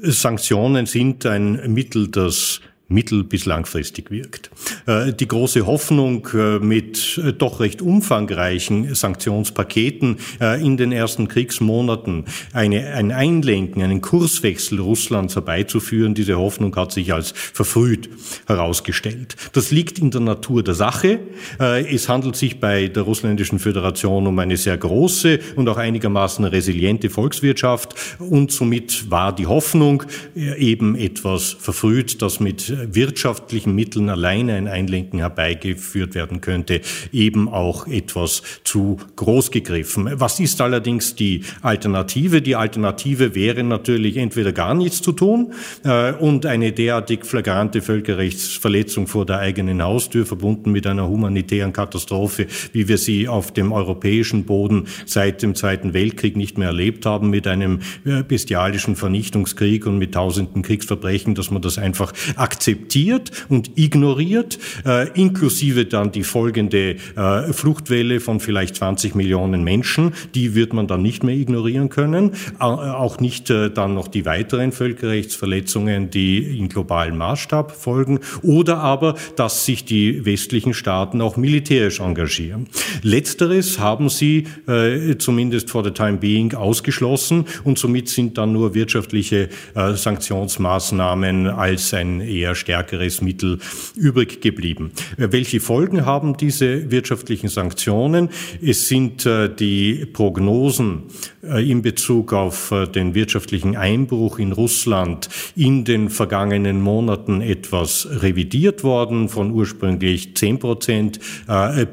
[0.02, 2.62] Sanktionen sind ein Mittel, das
[2.94, 4.50] mittel- bis langfristig wirkt.
[4.86, 10.18] Äh, die große Hoffnung äh, mit äh, doch recht umfangreichen Sanktionspaketen
[10.62, 17.14] in den ersten Kriegsmonaten eine, ein Einlenken, einen Kurswechsel Russlands herbeizuführen, diese Hoffnung hat sich
[17.14, 18.10] als verfrüht
[18.48, 19.36] herausgestellt.
[19.54, 21.20] Das liegt in der Natur der Sache.
[21.58, 27.10] Es handelt sich bei der russländischen Föderation um eine sehr große und auch einigermaßen resiliente
[27.10, 30.04] Volkswirtschaft und somit war die Hoffnung
[30.36, 37.88] eben etwas verfrüht, dass mit wirtschaftlichen Mitteln alleine ein Einlenken herbeigeführt werden könnte, eben auch
[37.88, 40.10] etwas zu groß gegriffen.
[40.14, 42.42] Was ist allerdings die Alternative?
[42.42, 49.08] Die Alternative wäre natürlich entweder gar nichts zu tun äh, und eine derartig flagrante Völkerrechtsverletzung
[49.08, 54.46] vor der eigenen Haustür, verbunden mit einer humanitären Katastrophe, wie wir sie auf dem europäischen
[54.46, 59.98] Boden seit dem Zweiten Weltkrieg nicht mehr erlebt haben, mit einem äh, bestialischen Vernichtungskrieg und
[59.98, 66.24] mit tausenden Kriegsverbrechen, dass man das einfach akzeptiert akzeptiert und ignoriert, äh, inklusive dann die
[66.24, 70.14] folgende äh, Fluchtwelle von vielleicht 20 Millionen Menschen.
[70.34, 72.32] Die wird man dann nicht mehr ignorieren können.
[72.60, 78.20] Äh, auch nicht äh, dann noch die weiteren Völkerrechtsverletzungen, die in globalen Maßstab folgen.
[78.42, 82.68] Oder aber, dass sich die westlichen Staaten auch militärisch engagieren.
[83.02, 88.74] Letzteres haben sie äh, zumindest for the time being ausgeschlossen und somit sind dann nur
[88.74, 93.60] wirtschaftliche äh, Sanktionsmaßnahmen als ein eher stärkeres Mittel
[93.96, 94.92] übrig geblieben.
[95.18, 98.30] Welche Folgen haben diese wirtschaftlichen Sanktionen?
[98.62, 99.28] Es sind
[99.60, 101.04] die Prognosen
[101.42, 109.30] in Bezug auf den wirtschaftlichen Einbruch in Russland in den vergangenen Monaten etwas revidiert worden
[109.30, 111.20] von ursprünglich 10 Prozent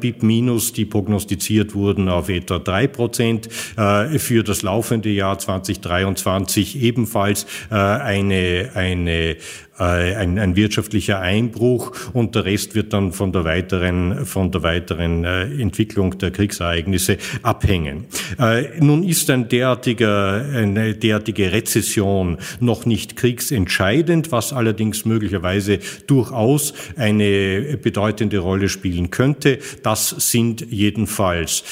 [0.01, 3.49] BIP minus, die prognostiziert wurden auf etwa 3 Prozent.
[3.51, 9.37] Für das laufende Jahr 2023 ebenfalls eine, eine äh,
[9.81, 15.25] ein, ein wirtschaftlicher Einbruch und der Rest wird dann von der weiteren, von der weiteren
[15.25, 18.05] äh, Entwicklung der Kriegsereignisse abhängen.
[18.39, 26.75] Äh, nun ist ein derartiger, eine derartige Rezession noch nicht kriegsentscheidend, was allerdings möglicherweise durchaus
[26.97, 29.59] eine bedeutende Rolle spielen könnte.
[29.83, 31.65] Das sind jedenfalls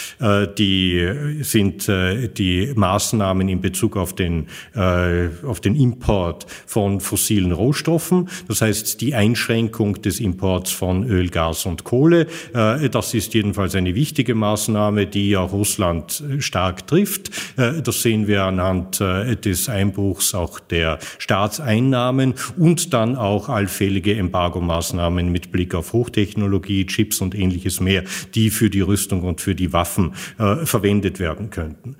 [0.58, 1.08] die,
[1.42, 8.60] sind die Maßnahmen in Bezug auf den, auf den Import von fossilen Rohstoffen Rohstoffen, das
[8.60, 12.26] heißt die Einschränkung des Imports von Öl, Gas und Kohle.
[12.54, 17.30] Äh, das ist jedenfalls eine wichtige Maßnahme, die auch Russland äh, stark trifft.
[17.56, 25.30] Äh, das sehen wir anhand des Einbruchs auch der Staatseinnahmen und dann auch allfällige Embargomaßnahmen
[25.30, 29.72] mit Blick auf Hochtechnologie, Chips und ähnliches mehr, die für die Rüstung und für die
[29.72, 30.12] Waffen
[30.64, 31.96] verwendet werden könnten.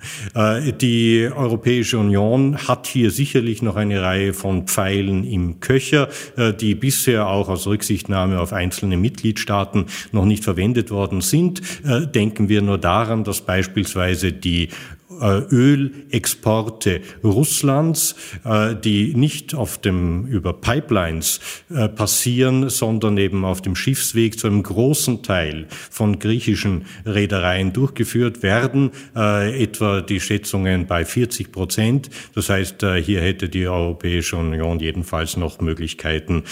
[0.81, 5.88] Die Europäische Union hat hier sicherlich noch eine Reihe von Pfeilen im Köcher.
[5.89, 11.61] Löcher, äh, die bisher auch aus Rücksichtnahme auf einzelne Mitgliedstaaten noch nicht verwendet worden sind.
[11.83, 14.69] Äh, denken wir nur daran, dass beispielsweise die
[15.11, 23.75] Ölexporte Russlands, äh, die nicht auf dem, über Pipelines äh, passieren, sondern eben auf dem
[23.75, 31.51] Schiffsweg zu einem großen Teil von griechischen Reedereien durchgeführt werden, etwa die Schätzungen bei 40
[31.51, 32.09] Prozent.
[32.35, 36.43] Das heißt, hier hätte die Europäische Union jedenfalls noch Möglichkeiten,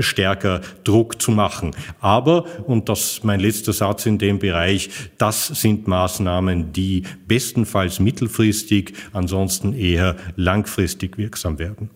[0.00, 1.72] stärker Druck zu machen.
[2.00, 7.79] Aber, und das ist mein letzter Satz in dem Bereich, das sind Maßnahmen, die bestenfalls
[7.80, 11.90] allenfalls mittelfristig, ansonsten eher langfristig wirksam werden.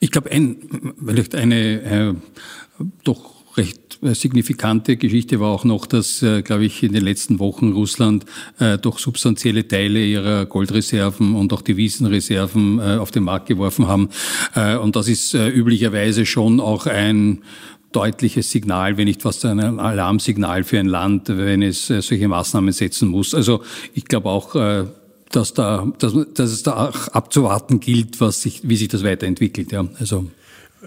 [0.00, 0.56] Ich glaube, ein,
[1.04, 2.14] vielleicht eine äh,
[3.04, 7.38] doch recht äh, signifikante Geschichte war auch noch, dass, äh, glaube ich, in den letzten
[7.38, 8.26] Wochen Russland
[8.58, 14.10] äh, doch substanzielle Teile ihrer Goldreserven und auch Devisenreserven äh, auf den Markt geworfen haben.
[14.54, 17.42] Äh, und das ist äh, üblicherweise schon auch ein
[17.94, 22.72] deutliches Signal, wenn nicht fast ein Alarmsignal für ein Land, wenn es äh, solche Maßnahmen
[22.72, 23.34] setzen muss.
[23.34, 23.62] Also
[23.94, 24.84] ich glaube auch, äh,
[25.36, 29.72] dass da, dass, dass es da auch abzuwarten gilt, was sich, wie sich das weiterentwickelt.
[29.72, 30.26] Ja, also.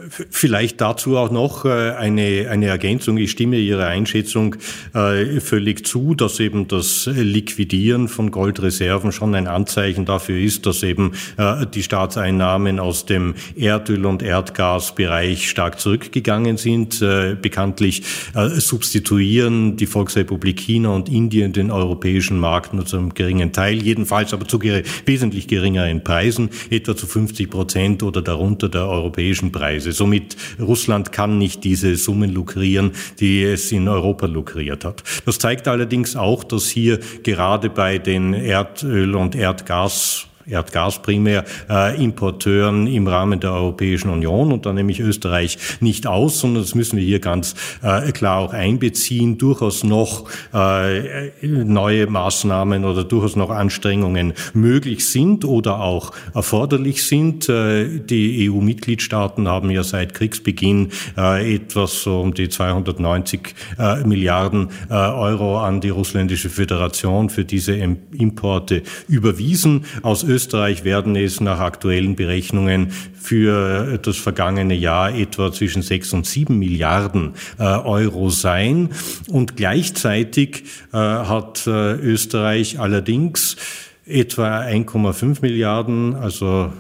[0.10, 3.18] Vielleicht dazu auch noch äh, eine, eine Ergänzung.
[3.18, 4.56] Ich stimme Ihrer Einschätzung
[4.94, 10.84] äh, völlig zu, dass eben das Liquidieren von Goldreserven schon ein Anzeichen dafür ist, dass
[10.84, 17.00] eben äh, die Staatseinnahmen aus dem Erdöl- und Erdgasbereich stark zurückgegangen sind.
[17.42, 23.82] Bekanntlich substituieren die Volksrepublik China und Indien den europäischen Markt nur zu einem geringen Teil,
[23.82, 24.62] jedenfalls aber zu
[25.06, 29.87] wesentlich geringeren Preisen, etwa zu 50 Prozent oder darunter der europäischen Preise.
[29.88, 29.92] Preise.
[29.94, 35.04] Somit Russland kann nicht diese Summen lukrieren, die es in Europa lukriert hat.
[35.26, 42.02] Das zeigt allerdings auch, dass hier gerade bei den Erdöl- und Erdgas Erdgas primär, äh,
[42.02, 46.76] Importeuren im Rahmen der Europäischen Union und da nehme ich Österreich nicht aus, sondern das
[46.76, 53.36] müssen wir hier ganz äh, klar auch einbeziehen, durchaus noch äh, neue Maßnahmen oder durchaus
[53.36, 57.50] noch Anstrengungen möglich sind oder auch erforderlich sind.
[57.50, 64.70] Äh, die EU-Mitgliedstaaten haben ja seit Kriegsbeginn äh, etwas so um die 290 äh, Milliarden
[64.90, 69.86] äh, Euro an die russländische Föderation für diese Importe überwiesen.
[70.02, 70.37] Aus Österreich
[70.84, 77.34] werden es nach aktuellen Berechnungen für das vergangene Jahr etwa zwischen sechs und sieben Milliarden
[77.60, 78.90] äh, Euro sein.
[79.28, 83.58] Und gleichzeitig äh, hat äh, Österreich allerdings
[84.06, 86.72] etwa 1,5 Milliarden, also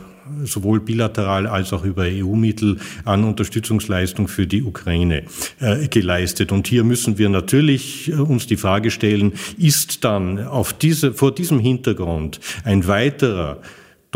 [0.43, 5.23] sowohl bilateral als auch über EU-Mittel an Unterstützungsleistung für die Ukraine
[5.59, 6.51] äh, geleistet.
[6.51, 11.33] Und hier müssen wir natürlich äh, uns die Frage stellen, ist dann auf diese, vor
[11.33, 13.61] diesem Hintergrund ein weiterer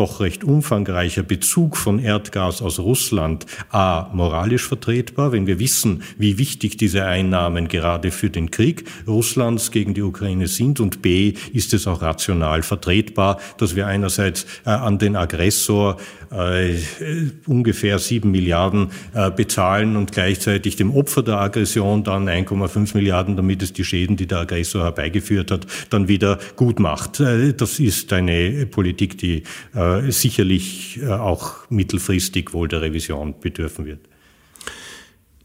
[0.01, 6.39] doch recht umfangreicher Bezug von Erdgas aus Russland a moralisch vertretbar, wenn wir wissen, wie
[6.39, 11.75] wichtig diese Einnahmen gerade für den Krieg Russlands gegen die Ukraine sind und b ist
[11.75, 15.97] es auch rational vertretbar, dass wir einerseits äh, an den Aggressor
[16.31, 16.77] äh,
[17.45, 23.61] ungefähr sieben Milliarden äh, bezahlen und gleichzeitig dem Opfer der Aggression dann 1,5 Milliarden, damit
[23.61, 27.19] es die Schäden, die der Aggressor herbeigeführt hat, dann wieder gut macht.
[27.19, 29.43] Äh, das ist eine Politik, die
[29.75, 33.99] äh, sicherlich äh, auch mittelfristig wohl der Revision bedürfen wird.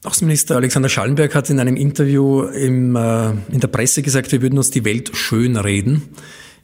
[0.04, 4.58] Außenminister Alexander Schallenberg hat in einem Interview im, äh, in der Presse gesagt, wir würden
[4.58, 6.02] uns die Welt schön reden.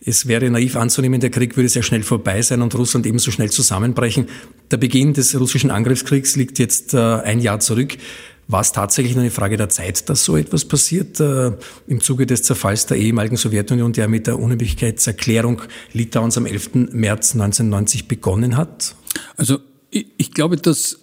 [0.04, 3.50] Es wäre naiv anzunehmen, der Krieg würde sehr schnell vorbei sein und Russland ebenso schnell
[3.50, 4.26] zusammenbrechen.
[4.70, 7.96] Der Beginn des russischen Angriffskriegs liegt jetzt äh, ein Jahr zurück.
[8.48, 11.20] War es tatsächlich nur eine Frage der Zeit, dass so etwas passiert?
[11.20, 11.52] Äh,
[11.86, 16.92] Im Zuge des Zerfalls der ehemaligen Sowjetunion, der mit der Unabhängigkeitserklärung Litauens am 11.
[16.92, 18.94] März 1990 begonnen hat?
[19.36, 19.58] Also
[19.90, 20.98] ich, ich glaube, dass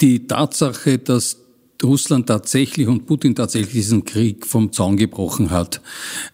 [0.00, 1.38] die Tatsache, dass
[1.82, 5.80] Russland tatsächlich und Putin tatsächlich diesen Krieg vom Zaun gebrochen hat,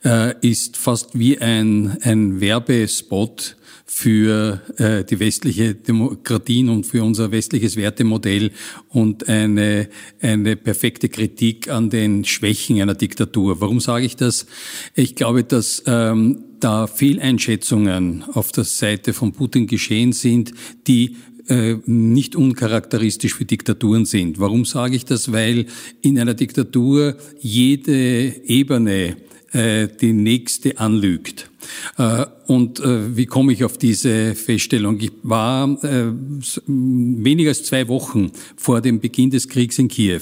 [0.05, 3.57] äh, ist fast wie ein, ein Werbespot
[3.89, 8.51] für äh, die westliche Demokratien und für unser westliches Wertemodell
[8.89, 9.89] und eine,
[10.21, 13.61] eine perfekte Kritik an den Schwächen einer Diktatur.
[13.61, 14.47] Warum sage ich das?
[14.97, 20.53] Ich glaube, dass ähm, da Fehleinschätzungen auf der Seite von Putin geschehen sind,
[20.89, 21.17] die
[21.49, 24.41] äh, nicht uncharakteristisch für Diktaturen sind.
[24.41, 25.31] Warum sage ich das?
[25.31, 25.67] Weil
[26.03, 29.17] in einer Diktatur jede Ebene
[29.53, 31.51] äh, die nächste anlügt.
[31.99, 34.99] Äh, und äh, wie komme ich auf diese Feststellung?
[35.01, 36.13] Ich war äh,
[36.67, 40.21] weniger als zwei Wochen vor dem Beginn des Kriegs in Kiew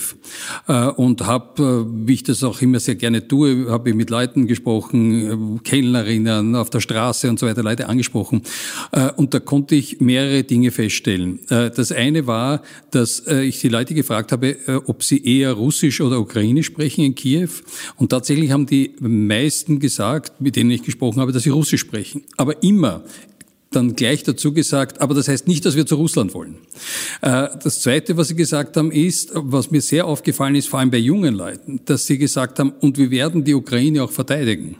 [0.96, 5.60] und habe, wie ich das auch immer sehr gerne tue, habe ich mit Leuten gesprochen,
[5.62, 8.42] Kellnerinnen auf der Straße und so weiter, Leute angesprochen.
[9.16, 11.40] Und da konnte ich mehrere Dinge feststellen.
[11.48, 16.66] Das eine war, dass ich die Leute gefragt habe, ob sie eher Russisch oder Ukrainisch
[16.66, 17.50] sprechen in Kiew.
[17.96, 22.22] Und tatsächlich haben die meisten gesagt, mit denen ich gesprochen habe, dass sie Russisch sprechen.
[22.36, 23.04] Aber immer
[23.74, 26.56] dann gleich dazu gesagt, aber das heißt nicht, dass wir zu Russland wollen.
[27.22, 30.90] Äh, das Zweite, was Sie gesagt haben, ist, was mir sehr aufgefallen ist, vor allem
[30.90, 34.76] bei jungen Leuten, dass Sie gesagt haben, und wir werden die Ukraine auch verteidigen.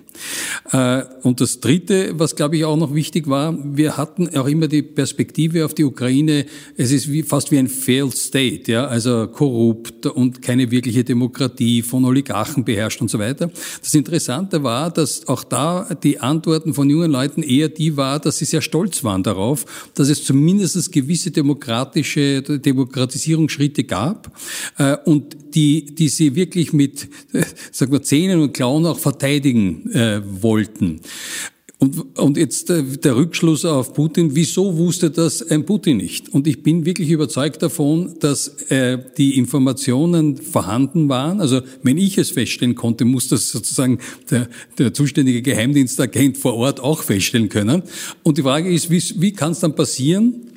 [0.72, 4.68] Äh, und das Dritte, was glaube ich auch noch wichtig war, wir hatten auch immer
[4.68, 6.46] die Perspektive auf die Ukraine,
[6.76, 11.82] es ist wie, fast wie ein failed state, ja, also korrupt und keine wirkliche Demokratie,
[11.82, 13.50] von Oligarchen beherrscht und so weiter.
[13.80, 18.38] Das Interessante war, dass auch da die Antworten von jungen Leuten eher die war, dass
[18.38, 24.32] sie sehr stolz waren darauf, dass es zumindest gewisse demokratische Demokratisierungsschritte gab
[24.78, 27.08] äh, und die, die sie wirklich mit,
[27.72, 31.00] sagen wir, Zähnen und Klauen auch verteidigen äh, wollten.
[31.78, 36.28] Und, und jetzt äh, der Rückschluss auf Putin, wieso wusste das ein Putin nicht?
[36.32, 41.40] Und ich bin wirklich überzeugt davon, dass äh, die Informationen vorhanden waren.
[41.40, 43.98] Also wenn ich es feststellen konnte, muss das sozusagen
[44.30, 47.82] der, der zuständige Geheimdienstagent vor Ort auch feststellen können.
[48.22, 50.53] Und die Frage ist, wie, wie kann es dann passieren,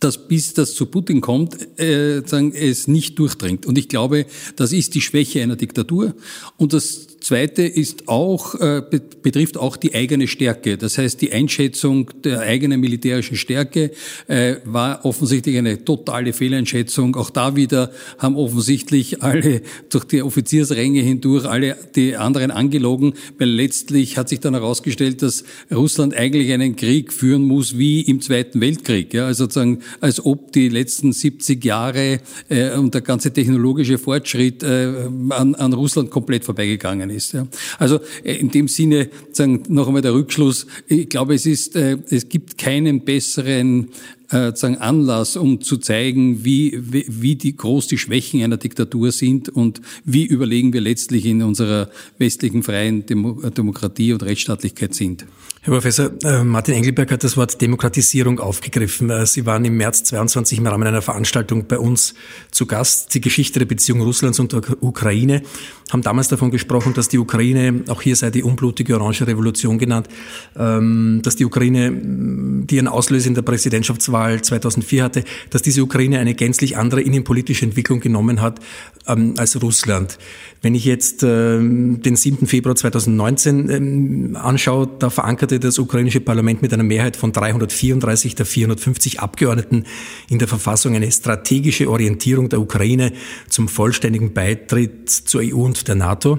[0.00, 3.66] dass bis das zu Putin kommt, äh, sagen, es nicht durchdringt.
[3.66, 6.14] Und ich glaube, das ist die Schwäche einer Diktatur.
[6.56, 8.82] Und das Zweite ist auch, äh,
[9.22, 10.78] betrifft auch die eigene Stärke.
[10.78, 13.90] Das heißt, die Einschätzung der eigenen militärischen Stärke
[14.28, 17.16] äh, war offensichtlich eine totale Fehleinschätzung.
[17.16, 23.48] Auch da wieder haben offensichtlich alle durch die Offiziersränge hindurch alle die anderen angelogen, weil
[23.48, 28.60] letztlich hat sich dann herausgestellt, dass Russland eigentlich einen Krieg führen muss wie im Zweiten
[28.60, 29.12] Weltkrieg.
[29.12, 34.62] Ja, also sozusagen, als ob die letzten 70 Jahre äh, und der ganze technologische Fortschritt
[34.64, 37.34] an, an Russland komplett vorbeigegangen ist ist.
[37.34, 37.46] Ja.
[37.78, 40.66] Also äh, in dem Sinne sagen, noch einmal der Rückschluss.
[40.86, 43.88] Ich glaube, es ist, äh, es gibt keinen besseren
[44.30, 49.80] äh, Anlass, um zu zeigen, wie, wie, die, groß die Schwächen einer Diktatur sind und
[50.04, 51.88] wie überlegen wir letztlich in unserer
[52.18, 55.26] westlichen freien Demo Demokratie und Rechtsstaatlichkeit sind.
[55.62, 59.10] Herr Professor, äh, Martin Engelberg hat das Wort Demokratisierung aufgegriffen.
[59.10, 62.14] Äh, Sie waren im März 22 im Rahmen einer Veranstaltung bei uns
[62.50, 65.42] zu Gast, die Geschichte der Beziehung Russlands und der Ukraine,
[65.90, 70.08] haben damals davon gesprochen, dass die Ukraine, auch hier sei die unblutige Orange Revolution genannt,
[70.56, 76.18] ähm, dass die Ukraine, die ihren Auslöser in der Präsidentschaftswahl 2004 hatte, dass diese Ukraine
[76.18, 78.60] eine gänzlich andere innenpolitische Entwicklung genommen hat
[79.06, 80.18] ähm, als Russland.
[80.62, 82.46] Wenn ich jetzt ähm, den 7.
[82.46, 89.20] Februar 2019 anschaue, da verankerte das ukrainische Parlament mit einer Mehrheit von 334 der 450
[89.20, 89.84] Abgeordneten
[90.28, 93.12] in der Verfassung eine strategische Orientierung der Ukraine
[93.48, 96.38] zum vollständigen Beitritt zur EU und der NATO.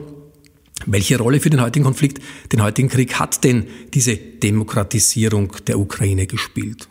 [0.85, 6.25] Welche Rolle für den heutigen Konflikt, den heutigen Krieg hat denn diese Demokratisierung der Ukraine
[6.25, 6.87] gespielt?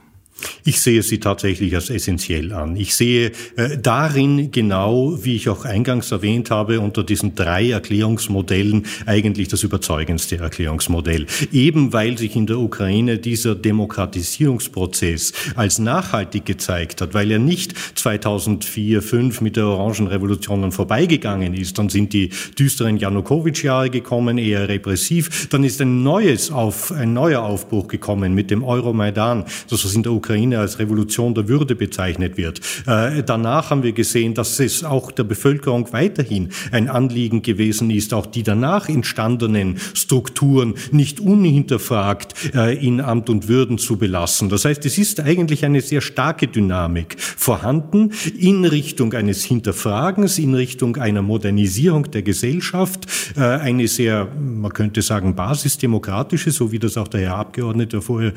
[0.64, 2.76] Ich sehe sie tatsächlich als essentiell an.
[2.76, 8.86] Ich sehe äh, darin genau, wie ich auch eingangs erwähnt habe, unter diesen drei Erklärungsmodellen
[9.06, 11.26] eigentlich das überzeugendste Erklärungsmodell.
[11.52, 17.74] Eben weil sich in der Ukraine dieser Demokratisierungsprozess als nachhaltig gezeigt hat, weil er nicht
[17.98, 21.78] 2004, 2005 mit der Orangenrevolution vorbeigegangen ist.
[21.78, 25.48] Dann sind die düsteren Janukowitsch-Jahre gekommen, eher repressiv.
[25.48, 30.02] Dann ist ein neues auf, ein neuer Aufbruch gekommen mit dem Euromaidan, das was in
[30.02, 32.60] der Ukraine Ukraine als Revolution der Würde bezeichnet wird.
[32.86, 38.12] Äh, danach haben wir gesehen, dass es auch der Bevölkerung weiterhin ein Anliegen gewesen ist,
[38.12, 44.50] auch die danach entstandenen Strukturen nicht unhinterfragt äh, in Amt und Würden zu belassen.
[44.50, 50.54] Das heißt, es ist eigentlich eine sehr starke Dynamik vorhanden in Richtung eines Hinterfragens, in
[50.54, 56.98] Richtung einer Modernisierung der Gesellschaft, äh, eine sehr, man könnte sagen, basisdemokratische, so wie das
[56.98, 58.32] auch der Herr Abgeordnete vorher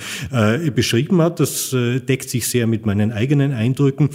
[0.73, 1.39] beschrieben hat.
[1.39, 4.09] Das äh, deckt sich sehr mit meinen eigenen Eindrücken.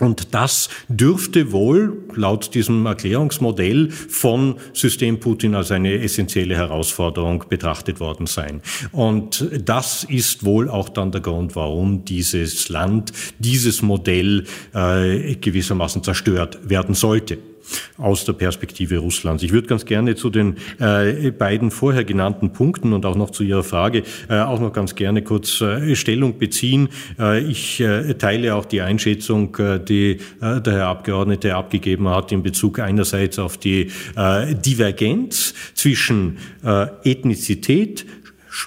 [0.00, 8.00] Und das dürfte wohl laut diesem Erklärungsmodell von System Putin als eine essentielle Herausforderung betrachtet
[8.00, 8.62] worden sein.
[8.92, 16.02] Und das ist wohl auch dann der Grund, warum dieses Land, dieses Modell äh, gewissermaßen
[16.02, 17.38] zerstört werden sollte
[17.98, 19.42] aus der Perspektive Russlands.
[19.42, 23.44] Ich würde ganz gerne zu den äh, beiden vorher genannten Punkten und auch noch zu
[23.44, 26.88] Ihrer Frage äh, auch noch ganz gerne kurz äh, Stellung beziehen.
[27.18, 32.42] Äh, ich äh, teile auch die Einschätzung, äh, die der Herr Abgeordnete abgegeben hat in
[32.42, 38.06] Bezug einerseits auf die Divergenz zwischen Ethnizität,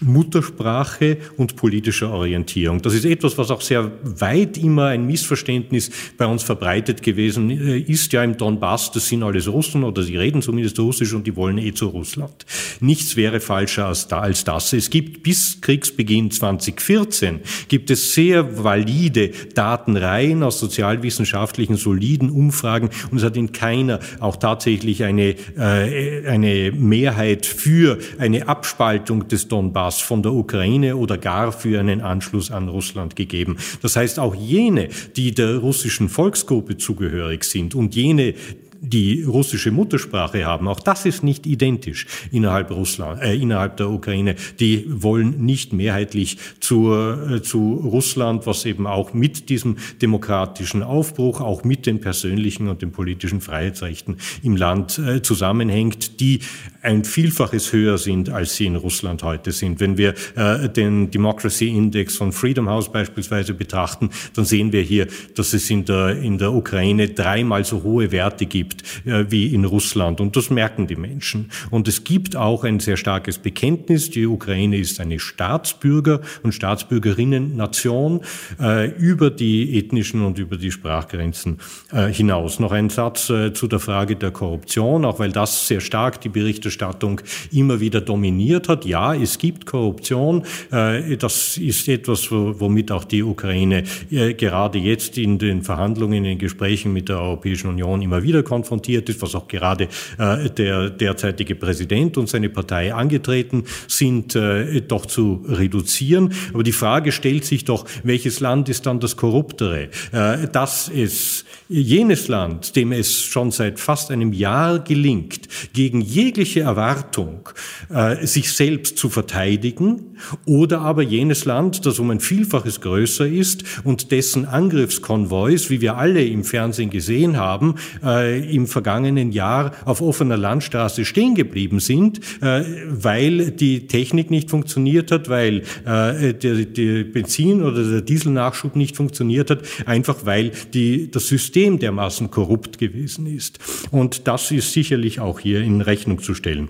[0.01, 2.81] Muttersprache und politischer Orientierung.
[2.81, 7.79] Das ist etwas, was auch sehr weit immer ein Missverständnis bei uns verbreitet gewesen äh,
[7.79, 8.13] ist.
[8.13, 11.57] Ja, im Donbass, das sind alles Russen oder sie reden zumindest Russisch und die wollen
[11.57, 12.45] eh zu Russland.
[12.79, 14.73] Nichts wäre falscher als, da, als das.
[14.73, 23.17] Es gibt bis Kriegsbeginn 2014 gibt es sehr valide Datenreihen aus sozialwissenschaftlichen, soliden Umfragen und
[23.17, 29.72] es hat in keiner auch tatsächlich eine, äh, eine Mehrheit für eine Abspaltung des Donbass
[29.73, 33.57] Donbass von der Ukraine oder gar für einen Anschluss an Russland gegeben.
[33.81, 38.35] Das heißt, auch jene, die der russischen Volksgruppe zugehörig sind und jene,
[38.83, 40.67] die russische Muttersprache haben.
[40.67, 44.35] Auch das ist nicht identisch innerhalb Russland, äh, innerhalb der Ukraine.
[44.59, 51.39] Die wollen nicht mehrheitlich zur, äh, zu Russland, was eben auch mit diesem demokratischen Aufbruch,
[51.39, 56.41] auch mit den persönlichen und den politischen Freiheitsrechten im Land äh, zusammenhängt, die
[56.81, 59.79] ein Vielfaches höher sind, als sie in Russland heute sind.
[59.79, 65.07] Wenn wir äh, den Democracy Index von Freedom House beispielsweise betrachten, dann sehen wir hier,
[65.35, 69.53] dass es in der, in der Ukraine dreimal so hohe Werte gibt gibt äh, wie
[69.53, 70.19] in Russland.
[70.19, 71.49] Und das merken die Menschen.
[71.69, 74.09] Und es gibt auch ein sehr starkes Bekenntnis.
[74.09, 78.21] Die Ukraine ist eine Staatsbürger- und Staatsbürgerinnen-Nation
[78.59, 81.59] äh, über die ethnischen und über die Sprachgrenzen
[81.91, 82.59] äh, hinaus.
[82.59, 87.21] Noch ein Satz zu der Frage der Korruption, auch weil das sehr stark die Berichterstattung
[87.51, 88.85] immer wieder dominiert hat.
[88.85, 90.43] Ja, es gibt Korruption.
[90.69, 96.93] Das ist etwas, womit auch die Ukraine gerade jetzt in den Verhandlungen, in den Gesprächen
[96.93, 99.87] mit der Europäischen Union immer wieder konfrontiert ist, was auch gerade
[100.19, 106.33] äh, der derzeitige Präsident und seine Partei angetreten sind, äh, doch zu reduzieren.
[106.53, 109.89] Aber die Frage stellt sich doch, welches Land ist dann das korruptere?
[110.11, 116.59] Äh, dass es jenes Land, dem es schon seit fast einem Jahr gelingt, gegen jegliche
[116.59, 117.49] Erwartung
[117.89, 120.13] äh, sich selbst zu verteidigen,
[120.45, 125.97] oder aber jenes Land, das um ein Vielfaches größer ist und dessen Angriffskonvois, wie wir
[125.97, 132.19] alle im Fernsehen gesehen haben, äh, im vergangenen Jahr auf offener Landstraße stehen geblieben sind,
[132.41, 138.75] äh, weil die Technik nicht funktioniert hat, weil äh, der, der Benzin oder der Dieselnachschub
[138.75, 143.59] nicht funktioniert hat, einfach weil die, das System dermaßen korrupt gewesen ist.
[143.91, 146.69] Und das ist sicherlich auch hier in Rechnung zu stellen.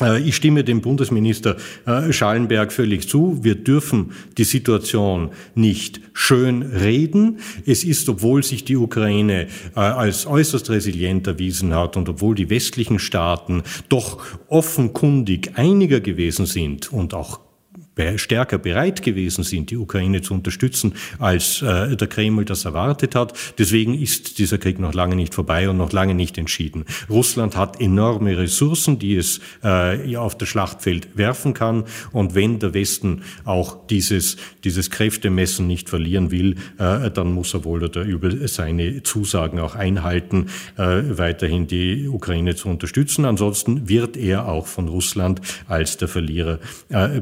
[0.00, 3.38] Äh, ich stimme dem Bundesminister äh, Schallenberg völlig zu.
[3.42, 7.38] Wir dürfen die Situation nicht schön reden.
[7.66, 12.50] Es ist, obwohl sich die Ukraine äh, als äußerst resilient erwiesen hat und obwohl die
[12.50, 17.40] westlichen Staaten doch offenkundig einiger gewesen sind und auch
[18.16, 23.34] stärker bereit gewesen sind, die Ukraine zu unterstützen, als äh, der Kreml das erwartet hat.
[23.58, 26.84] Deswegen ist dieser Krieg noch lange nicht vorbei und noch lange nicht entschieden.
[27.08, 31.84] Russland hat enorme Ressourcen, die es äh, auf das Schlachtfeld werfen kann.
[32.12, 37.64] Und wenn der Westen auch dieses, dieses Kräftemessen nicht verlieren will, äh, dann muss er
[37.64, 43.24] wohl oder über seine Zusagen auch einhalten, äh, weiterhin die Ukraine zu unterstützen.
[43.24, 47.20] Ansonsten wird er auch von Russland als der Verlierer äh,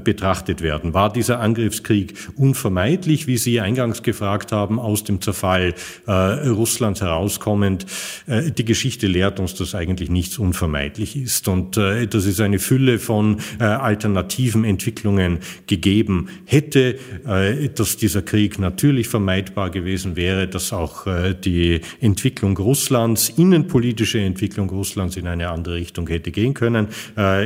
[0.58, 0.94] betrachtet werden.
[0.94, 5.74] War dieser Angriffskrieg unvermeidlich, wie Sie eingangs gefragt haben, aus dem Zerfall
[6.06, 7.86] äh, Russlands herauskommend?
[8.26, 11.48] Äh, die Geschichte lehrt uns, dass eigentlich nichts unvermeidlich ist.
[11.48, 18.22] Und äh, dass es eine Fülle von äh, alternativen Entwicklungen gegeben hätte, äh, dass dieser
[18.22, 25.26] Krieg natürlich vermeidbar gewesen wäre, dass auch äh, die Entwicklung Russlands, innenpolitische Entwicklung Russlands in
[25.26, 26.88] eine andere Richtung hätte gehen können,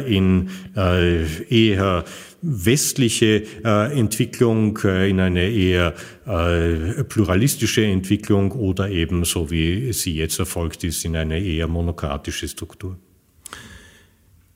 [0.06, 0.48] in
[1.50, 2.04] eher
[2.42, 5.94] westliche äh, Entwicklung äh, in eine eher
[6.26, 12.48] äh, pluralistische Entwicklung oder eben, so wie sie jetzt erfolgt ist, in eine eher monokratische
[12.48, 12.98] Struktur.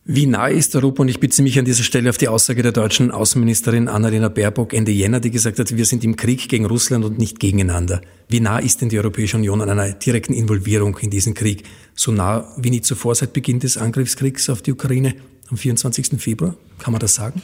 [0.09, 1.03] Wie nah ist Europa?
[1.03, 4.73] Und ich beziehe mich an dieser Stelle auf die Aussage der deutschen Außenministerin Annalena Baerbock
[4.73, 8.01] Ende Jänner, die gesagt hat, wir sind im Krieg gegen Russland und nicht gegeneinander.
[8.29, 11.65] Wie nah ist denn die Europäische Union an einer direkten Involvierung in diesen Krieg?
[11.97, 15.17] So nah wie nie zuvor seit Beginn des Angriffskriegs auf die Ukraine
[15.51, 16.21] am 24.
[16.23, 16.55] Februar?
[16.79, 17.43] Kann man das sagen?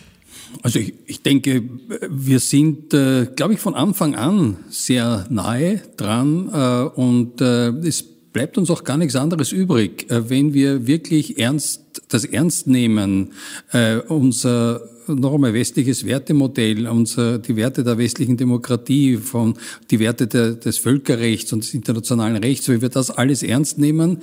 [0.63, 1.63] Also ich, ich denke,
[2.09, 8.03] wir sind, äh, glaube ich, von Anfang an sehr nahe dran äh, und äh, es
[8.03, 13.33] bleibt uns auch gar nichts anderes übrig, äh, wenn wir wirklich ernst, das ernst nehmen,
[13.73, 19.55] äh, unser noch einmal westliches Wertemodell, unser, die Werte der westlichen Demokratie, von,
[19.91, 24.19] die Werte der, des Völkerrechts und des internationalen Rechts, wenn wir das alles ernst nehmen,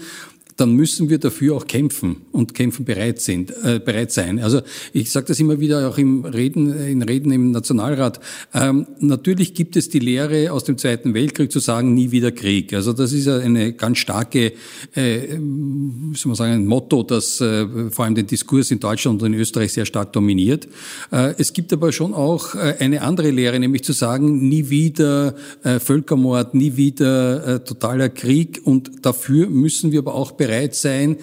[0.60, 4.40] dann müssen wir dafür auch kämpfen und kämpfen bereit sind, äh, bereit sein.
[4.40, 8.20] Also ich sage das immer wieder auch im Reden, in Reden im Nationalrat.
[8.54, 12.74] Ähm, natürlich gibt es die Lehre aus dem Zweiten Weltkrieg zu sagen, nie wieder Krieg.
[12.74, 14.52] Also das ist ja eine ganz starke,
[14.96, 19.34] äh, soll man sagen, ein Motto, das äh, vor allem den Diskurs in Deutschland und
[19.34, 20.68] in Österreich sehr stark dominiert.
[21.12, 25.36] Äh, es gibt aber schon auch äh, eine andere Lehre, nämlich zu sagen, nie wieder
[25.64, 30.74] äh, Völkermord, nie wieder äh, totaler Krieg und dafür müssen wir aber auch bereit bereit
[30.76, 31.18] sein,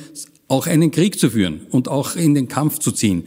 [0.49, 3.25] auch einen Krieg zu führen und auch in den Kampf zu ziehen.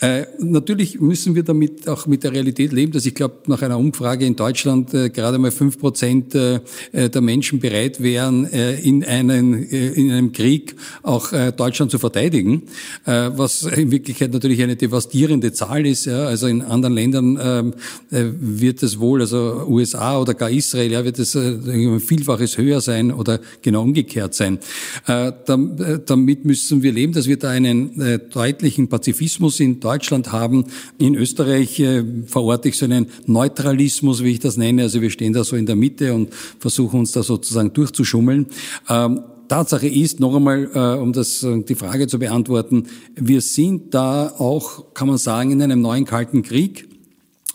[0.00, 3.78] Äh, natürlich müssen wir damit auch mit der Realität leben, dass ich glaube, nach einer
[3.78, 6.60] Umfrage in Deutschland äh, gerade mal fünf Prozent äh,
[6.92, 11.98] der Menschen bereit wären, äh, in, einen, äh, in einem Krieg auch äh, Deutschland zu
[11.98, 12.62] verteidigen,
[13.04, 16.06] was in Wirklichkeit natürlich eine devastierende Zahl ist.
[16.06, 16.24] Ja.
[16.26, 17.74] Also in anderen Ländern ähm,
[18.10, 23.12] wird es wohl, also USA oder gar Israel, ja, wird es ein Vielfaches höher sein
[23.12, 24.58] oder genau umgekehrt sein.
[25.06, 30.66] damit müssen müssen wir leben, dass wir da einen äh, deutlichen Pazifismus in Deutschland haben.
[30.96, 34.82] In Österreich äh, verorte ich so einen Neutralismus, wie ich das nenne.
[34.82, 38.46] Also wir stehen da so in der Mitte und versuchen uns da sozusagen durchzuschummeln.
[38.88, 42.84] Ähm, Tatsache ist, noch einmal, äh, um das, äh, die Frage zu beantworten,
[43.16, 46.88] wir sind da auch, kann man sagen, in einem neuen Kalten Krieg,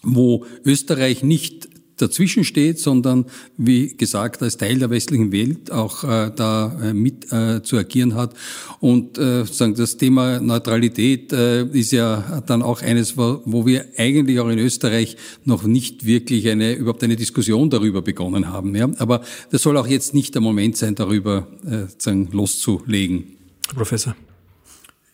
[0.03, 3.25] wo Österreich nicht dazwischen steht, sondern
[3.57, 8.15] wie gesagt als Teil der westlichen Welt auch äh, da äh, mit äh, zu agieren
[8.15, 8.33] hat.
[8.79, 13.85] Und äh, sagen das Thema Neutralität äh, ist ja dann auch eines, wo, wo wir
[13.97, 18.75] eigentlich auch in Österreich noch nicht wirklich eine überhaupt eine Diskussion darüber begonnen haben.
[18.75, 18.89] Ja?
[18.99, 19.21] Aber
[19.51, 23.37] das soll auch jetzt nicht der Moment sein, darüber äh, sagen, loszulegen.
[23.75, 24.15] Professor.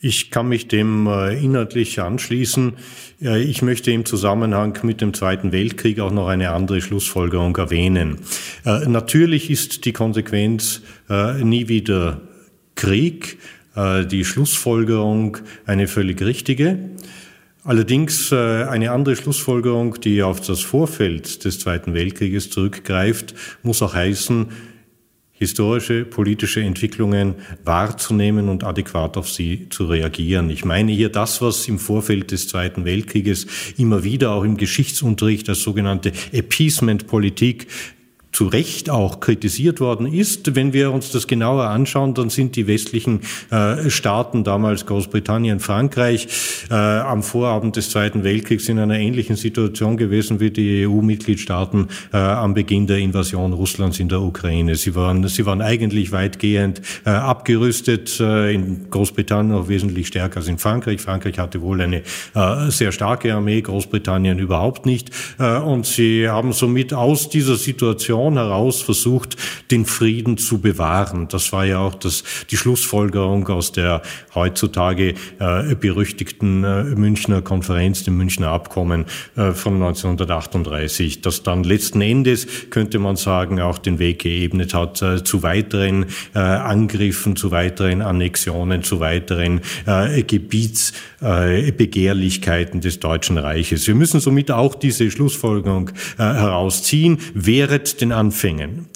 [0.06, 2.74] Ich kann mich dem äh, inhaltlich anschließen.
[3.22, 8.18] Ich möchte im Zusammenhang mit dem Zweiten Weltkrieg auch noch eine andere Schlussfolgerung erwähnen.
[8.66, 12.20] Äh, natürlich ist die Konsequenz äh, nie wieder
[12.76, 13.38] Krieg,
[13.76, 16.92] die Schlussfolgerung eine völlig richtige.
[17.64, 23.34] Allerdings eine andere Schlussfolgerung, die auf das Vorfeld des Zweiten Weltkrieges zurückgreift,
[23.64, 24.50] muss auch heißen,
[25.44, 27.36] historische, politische Entwicklungen
[27.66, 30.50] wahrzunehmen und adäquat auf sie zu reagieren.
[30.50, 35.50] Ich meine hier das, was im Vorfeld des Zweiten Weltkrieges immer wieder auch im Geschichtsunterricht
[35.50, 37.68] als sogenannte Appeasement-Politik
[38.34, 40.56] zu Recht auch kritisiert worden ist.
[40.56, 43.22] Wenn wir uns das genauer anschauen, dann sind die westlichen
[43.52, 46.28] äh, Staaten, damals Großbritannien, Frankreich,
[46.70, 52.18] äh, am Vorabend des Zweiten Weltkriegs in einer ähnlichen Situation gewesen wie die EU-Mitgliedstaaten äh,
[52.18, 54.76] am Beginn der Invasion Russlands in der Ukraine.
[54.76, 60.48] Sie waren, sie waren eigentlich weitgehend äh, abgerüstet, äh, in Großbritannien auch wesentlich stärker als
[60.48, 61.02] in Frankreich.
[61.02, 62.02] Frankreich hatte wohl eine
[62.34, 65.12] äh, sehr starke Armee, Großbritannien überhaupt nicht.
[65.38, 69.36] und sie haben somit aus dieser Situation Situation heraus versucht,
[69.72, 71.28] den Frieden zu bewahren.
[71.30, 74.02] Das war ja auch das, die Schlussfolgerung aus der
[74.36, 79.06] heutzutage äh, berüchtigten äh, Münchner Konferenz, dem Münchner Abkommen
[79.36, 85.02] äh, von 1938, das dann letzten Endes, könnte man sagen, auch den Weg geebnet hat
[85.02, 93.88] äh, zu weiteren äh, Angriffen, zu weiteren Annexionen, zu weiteren äh, Gebietsbegehrlichkeiten des Deutschen Reiches.
[93.88, 97.20] Wir müssen somit auch diese Schlussfolgerung herausziehen.
[97.34, 98.88] Wehret den Anfängen.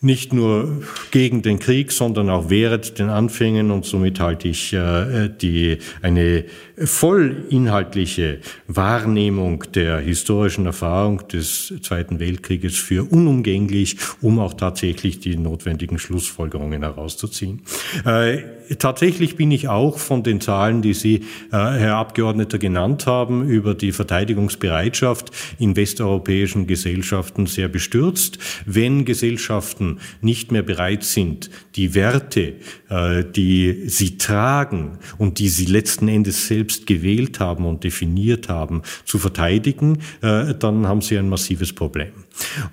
[0.00, 5.28] Nicht nur gegen den Krieg, sondern auch während den Anfängen und somit halte ich äh,
[5.28, 6.44] die, eine
[6.78, 15.98] vollinhaltliche Wahrnehmung der historischen Erfahrung des Zweiten Weltkrieges für unumgänglich, um auch tatsächlich die notwendigen
[15.98, 17.62] Schlussfolgerungen herauszuziehen.
[18.04, 18.42] Äh,
[18.78, 21.14] tatsächlich bin ich auch von den Zahlen, die Sie,
[21.50, 28.38] äh, Herr Abgeordneter, genannt haben, über die Verteidigungsbereitschaft in westeuropäischen Gesellschaften sehr bestürzt.
[28.66, 32.54] Wenn Gesellschaften nicht mehr bereit sind, die Werte,
[32.90, 38.82] äh, die sie tragen und die sie letzten Endes selbst gewählt haben und definiert haben,
[39.04, 42.12] zu verteidigen, äh, dann haben sie ein massives Problem.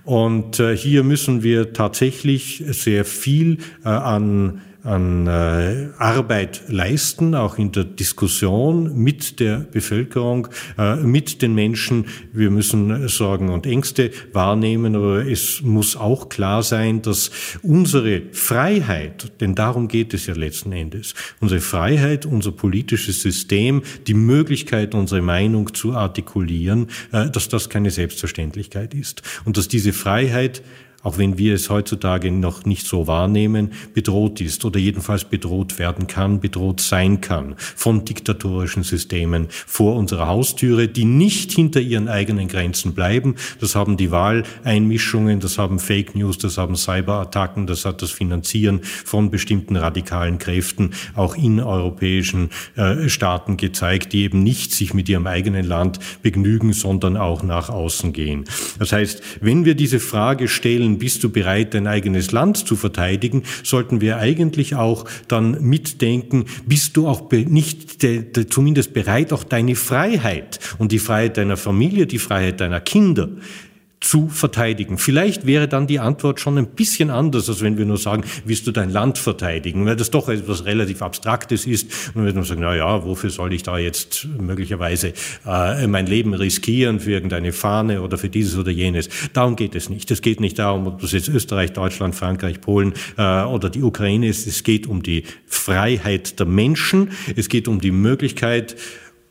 [0.03, 7.71] Und äh, hier müssen wir tatsächlich sehr viel an an äh, Arbeit leisten, auch in
[7.71, 12.05] der Diskussion mit der Bevölkerung, äh, mit den Menschen.
[12.34, 17.31] Wir müssen Sorgen und Ängste wahrnehmen, aber es muss auch klar sein, dass
[17.61, 24.13] unsere Freiheit, denn darum geht es ja letzten Endes, unsere Freiheit, unser politisches System, die
[24.13, 30.61] Möglichkeit, unsere Meinung zu artikulieren, äh, dass das keine Selbstverständlichkeit ist und dass diese Freiheit
[31.04, 36.08] auch wenn wir es heutzutage noch nicht so wahrnehmen, bedroht ist oder jedenfalls bedroht werden
[36.08, 42.47] kann, bedroht sein kann von diktatorischen Systemen vor unserer Haustüre, die nicht hinter ihren eigenen
[42.47, 43.36] Grenzen bleiben.
[43.60, 48.80] Das haben die Wahleinmischungen, das haben Fake News, das haben Cyberattacken, das hat das Finanzieren
[48.84, 55.10] von bestimmten radikalen Kräften auch in europäischen äh, Staaten gezeigt, die eben nicht sich mit
[55.10, 58.45] ihrem eigenen Land begnügen, sondern auch nach außen gehen.
[58.80, 62.75] Das heißt, wenn wir diese Frage stellen, Fragen, bist du bereit, dein eigenes Land zu
[62.75, 69.33] verteidigen, sollten wir eigentlich auch dann mitdenken, bist du auch nicht de, de, zumindest bereit,
[69.33, 73.29] auch deine Freiheit und die Freiheit deiner Familie, die Freiheit deiner Kinder
[74.04, 74.97] zu verteidigen.
[74.97, 78.68] Vielleicht wäre dann die Antwort schon ein bisschen anders, als wenn wir nur sagen, willst
[78.68, 82.12] du dein Land verteidigen, weil das doch etwas relativ Abstraktes ist.
[82.14, 85.14] Und wenn wir sagen, na ja, wofür soll ich da jetzt möglicherweise
[85.45, 89.10] äh, mein Leben riskieren für irgendeine Fahne oder für dieses oder jenes.
[89.32, 90.12] Darum geht es nicht.
[90.12, 94.28] Es geht nicht darum, ob das jetzt Österreich, Deutschland, Frankreich, Polen äh, oder die Ukraine
[94.28, 94.47] ist.
[94.47, 97.12] Es geht um die Freiheit der Menschen.
[97.36, 98.76] Es geht um die Möglichkeit,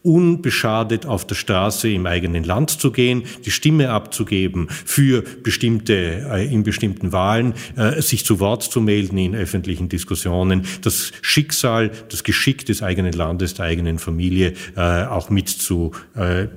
[0.03, 6.53] unbeschadet auf der Straße im eigenen Land zu gehen, die Stimme abzugeben für bestimmte, äh,
[6.53, 12.25] in bestimmten Wahlen, äh, sich zu Wort zu melden in öffentlichen Diskussionen, das Schicksal, das
[12.25, 15.93] Geschick des eigenen Landes, der eigenen Familie äh, auch mit zu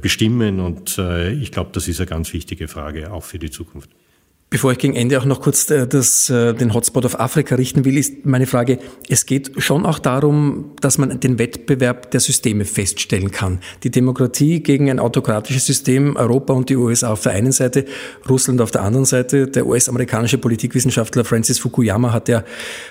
[0.01, 0.59] bestimmen.
[0.59, 0.99] Und
[1.39, 3.89] ich glaube, das ist eine ganz wichtige Frage auch für die Zukunft.
[4.51, 7.83] Bevor ich gegen Ende auch noch kurz äh, das, äh, den Hotspot auf Afrika richten
[7.83, 8.77] will, ist meine Frage,
[9.09, 13.59] es geht schon auch darum, dass man den Wettbewerb der Systeme feststellen kann.
[13.83, 17.85] Die Demokratie gegen ein autokratisches System, Europa und die USA auf der einen Seite,
[18.29, 19.47] Russland auf der anderen Seite.
[19.47, 22.43] Der US-amerikanische Politikwissenschaftler Francis Fukuyama hat ja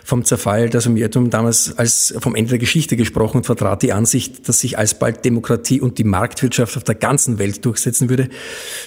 [0.02, 4.48] vom Zerfall der Sowjetunion damals als vom Ende der Geschichte gesprochen und vertrat die Ansicht,
[4.48, 8.28] dass sich alsbald Demokratie und die Marktwirtschaft auf der ganzen Welt durchsetzen würde.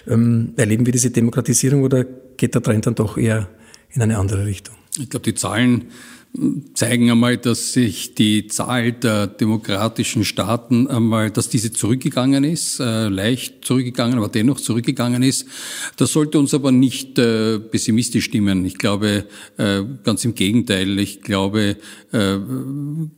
[0.05, 2.05] Ähm, erleben wir diese Demokratisierung oder
[2.37, 3.49] geht der Trend dann doch eher
[3.89, 4.75] in eine andere Richtung.
[4.97, 5.91] Ich glaube, die Zahlen
[6.73, 13.07] zeigen einmal, dass sich die Zahl der demokratischen Staaten einmal, dass diese zurückgegangen ist, äh,
[13.07, 15.47] leicht zurückgegangen, aber dennoch zurückgegangen ist.
[15.97, 18.65] Das sollte uns aber nicht äh, pessimistisch stimmen.
[18.65, 19.25] Ich glaube,
[19.57, 20.99] äh, ganz im Gegenteil.
[20.99, 21.77] Ich glaube,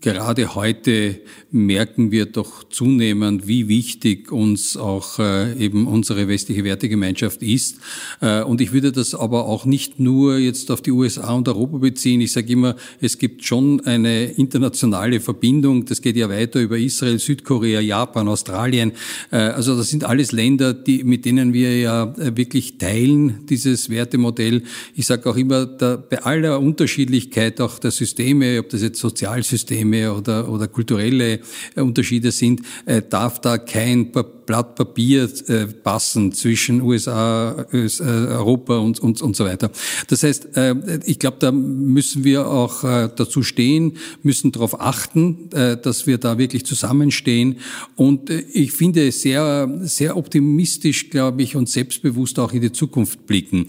[0.01, 1.19] gerade heute
[1.51, 7.77] merken wir doch zunehmend, wie wichtig uns auch eben unsere westliche Wertegemeinschaft ist.
[8.19, 12.19] Und ich würde das aber auch nicht nur jetzt auf die USA und Europa beziehen.
[12.21, 15.85] Ich sage immer, es gibt schon eine internationale Verbindung.
[15.85, 18.93] Das geht ja weiter über Israel, Südkorea, Japan, Australien.
[19.31, 24.63] Also das sind alles Länder, die, mit denen wir ja wirklich teilen, dieses Wertemodell.
[24.95, 30.13] Ich sage auch immer, da, bei aller Unterschiedlichkeit auch der Systeme, ob das jetzt Sozialsysteme
[30.13, 31.39] oder, oder kulturelle
[31.75, 32.61] Unterschiede sind,
[33.09, 34.11] darf da kein
[34.49, 39.69] Blatt Papier äh, passen zwischen USA, äh, Europa und, und, und so weiter.
[40.07, 40.73] Das heißt, äh,
[41.05, 46.17] ich glaube, da müssen wir auch äh, dazu stehen, müssen darauf achten, äh, dass wir
[46.17, 47.57] da wirklich zusammenstehen.
[47.95, 53.25] Und äh, ich finde sehr, sehr optimistisch, glaube ich, und selbstbewusst auch in die Zukunft
[53.27, 53.67] blicken.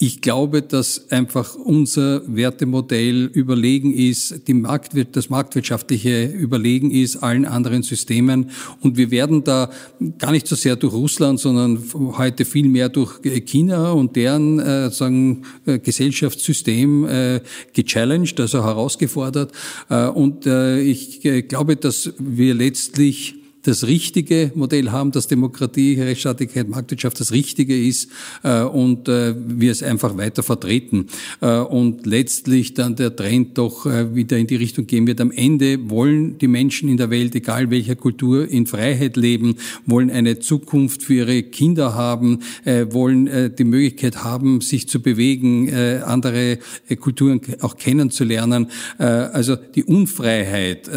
[0.00, 7.44] Ich glaube, dass einfach unser Wertemodell überlegen ist, die Marktwirt, das marktwirtschaftliche überlegen ist allen
[7.44, 8.50] anderen Systemen.
[8.80, 9.70] Und wir werden da
[10.18, 11.82] gar nicht so sehr durch Russland, sondern
[12.16, 17.40] heute viel mehr durch China und deren äh, sagen, äh, Gesellschaftssystem äh,
[17.72, 19.50] gechallenged, also herausgefordert.
[19.88, 23.37] Äh, und äh, ich äh, glaube, dass wir letztlich
[23.68, 28.08] das richtige Modell haben, dass Demokratie, Rechtsstaatlichkeit, Marktwirtschaft das Richtige ist
[28.42, 31.08] äh, und äh, wir es einfach weiter vertreten.
[31.42, 35.20] Äh, und letztlich dann der Trend doch äh, wieder in die Richtung gehen wird.
[35.20, 40.10] Am Ende wollen die Menschen in der Welt, egal welcher Kultur, in Freiheit leben, wollen
[40.10, 45.70] eine Zukunft für ihre Kinder haben, äh, wollen äh, die Möglichkeit haben, sich zu bewegen,
[46.04, 46.58] andere
[47.00, 48.68] Kulturen auch kennenzulernen.
[48.98, 50.88] Also die Unfreiheit,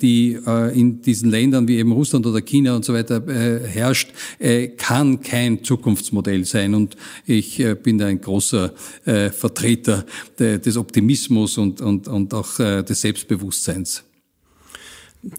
[0.00, 0.38] die
[0.74, 4.68] in diesen Ländern wie eben Russland Russland oder China und so weiter äh, herrscht, äh,
[4.68, 6.74] kann kein Zukunftsmodell sein.
[6.74, 6.96] Und
[7.26, 8.72] ich äh, bin da ein großer
[9.04, 10.04] äh, Vertreter
[10.38, 14.04] des Optimismus und, und, und auch äh, des Selbstbewusstseins.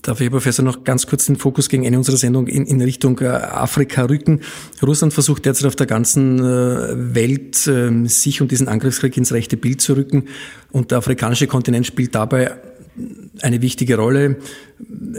[0.04, 2.82] Darf ich, Herr Professor, noch ganz kurz den Fokus gegen Ende unserer Sendung in, in
[2.82, 4.42] Richtung äh, Afrika rücken?
[4.84, 9.82] Russland versucht derzeit auf der ganzen Welt, ähm, sich und diesen Angriffskrieg ins rechte Bild
[9.82, 10.26] zu rücken.
[10.72, 12.58] Und der afrikanische Kontinent spielt dabei
[13.42, 14.38] eine wichtige Rolle.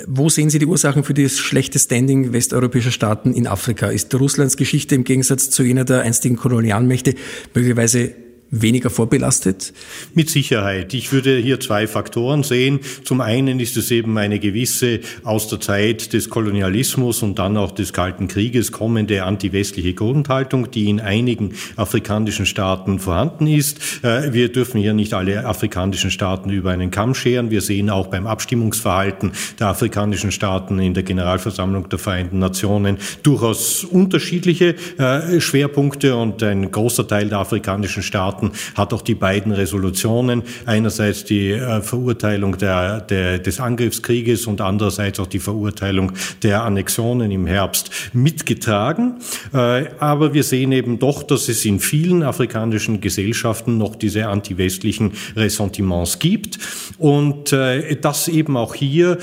[0.07, 3.89] Wo sehen Sie die Ursachen für das schlechte Standing westeuropäischer Staaten in Afrika?
[3.89, 7.15] Ist Russlands Geschichte im Gegensatz zu jener der einstigen Kolonialmächte
[7.55, 8.15] möglicherweise
[8.53, 9.73] weniger vorbelastet?
[10.15, 10.95] Mit Sicherheit.
[10.95, 12.81] Ich würde hier zwei Faktoren sehen.
[13.03, 17.73] Zum einen ist es eben eine gewisse aus der Zeit des Kolonialismus und dann auch
[17.73, 24.05] des Kalten Krieges kommende antiwestliche Grundhaltung, die in einigen afrikanischen Staaten vorhanden ist.
[24.05, 27.51] Äh, wir dürfen hier nicht alle afrikanischen Staaten über einen Kamm scheren.
[27.51, 33.85] Wir sehen auch beim Abstimmungsverhalten der afrikanischen Staaten in der Generalversammlung der Vereinten Nationen durchaus
[33.85, 39.53] unterschiedliche äh, Schwerpunkte und ein großer Teil der afrikanischen Staaten Staaten hat auch die beiden
[39.53, 46.13] Resolutionen, einerseits die äh, Verurteilung der, der, des Angriffskrieges und andererseits auch die Verurteilung
[46.43, 49.17] der Annexionen im Herbst mitgetragen.
[49.53, 55.13] Äh, aber wir sehen eben doch, dass es in vielen afrikanischen Gesellschaften noch diese antiwestlichen
[55.37, 56.59] Ressentiments gibt
[56.99, 59.19] und äh, dass eben auch hier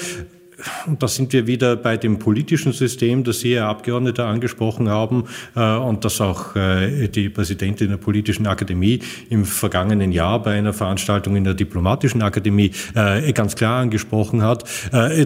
[0.88, 5.26] und da sind wir wieder bei dem politischen System, das Sie, Herr Abgeordneter, angesprochen haben
[5.56, 9.00] äh, und das auch äh, die Präsidentin der Politischen Akademie
[9.30, 14.64] im vergangenen Jahr bei einer Veranstaltung in der Diplomatischen Akademie äh, ganz klar angesprochen hat,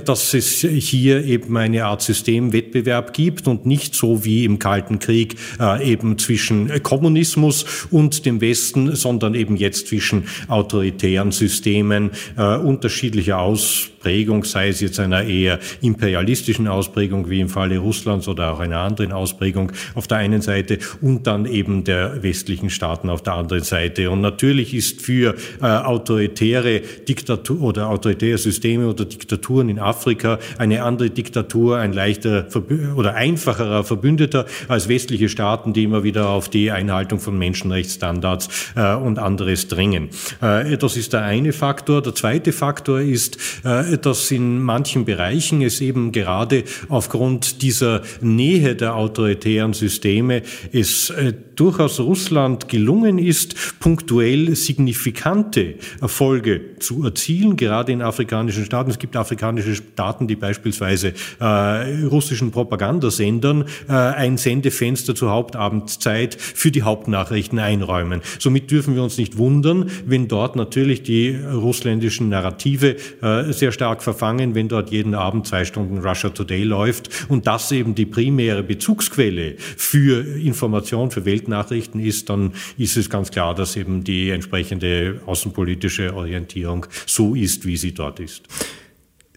[0.06, 5.36] dass es hier eben eine Art Systemwettbewerb gibt und nicht so wie im Kalten Krieg
[5.82, 14.70] eben zwischen Kommunismus und dem Westen, sondern eben jetzt zwischen autoritären Systemen unterschiedlicher Ausprägung, sei
[14.70, 19.72] es jetzt einer eher imperialistischen Ausprägung wie im Falle Russlands oder auch einer anderen Ausprägung
[19.96, 24.10] auf der einen Seite und dann eben der westlichen Staaten auf der anderen Seite.
[24.10, 30.84] Und natürlich ist für äh, autoritäre Diktatur oder autoritäre Systeme oder Diktaturen in Afrika eine
[30.84, 32.48] andere Diktatur ein leichter
[32.96, 38.96] oder einfacherer Verbündeter als westliche Staaten, die immer wieder auf die Einhaltung von Menschenrechtsstandards äh,
[38.96, 40.10] und anderes dringen.
[40.42, 42.02] Äh, das ist der eine Faktor.
[42.02, 48.02] Der zweite Faktor ist, äh, dass in manchen Bereichen Bereichen es eben gerade aufgrund dieser
[48.22, 50.42] Nähe der autoritären Systeme
[50.72, 58.90] es äh, durchaus Russland gelungen ist, punktuell signifikante Erfolge zu erzielen, gerade in afrikanischen Staaten.
[58.90, 66.72] Es gibt afrikanische Staaten, die beispielsweise äh, russischen Propagandasendern äh, ein Sendefenster zur Hauptabendszeit für
[66.72, 68.22] die Hauptnachrichten einräumen.
[68.40, 74.02] Somit dürfen wir uns nicht wundern, wenn dort natürlich die russländischen Narrative äh, sehr stark
[74.02, 78.64] verfangen, wenn dort jeden Abend zwei Stunden Russia Today läuft und das eben die primäre
[78.64, 85.20] Bezugsquelle für Information, für Weltnachrichten ist, dann ist es ganz klar, dass eben die entsprechende
[85.26, 88.44] außenpolitische Orientierung so ist, wie sie dort ist.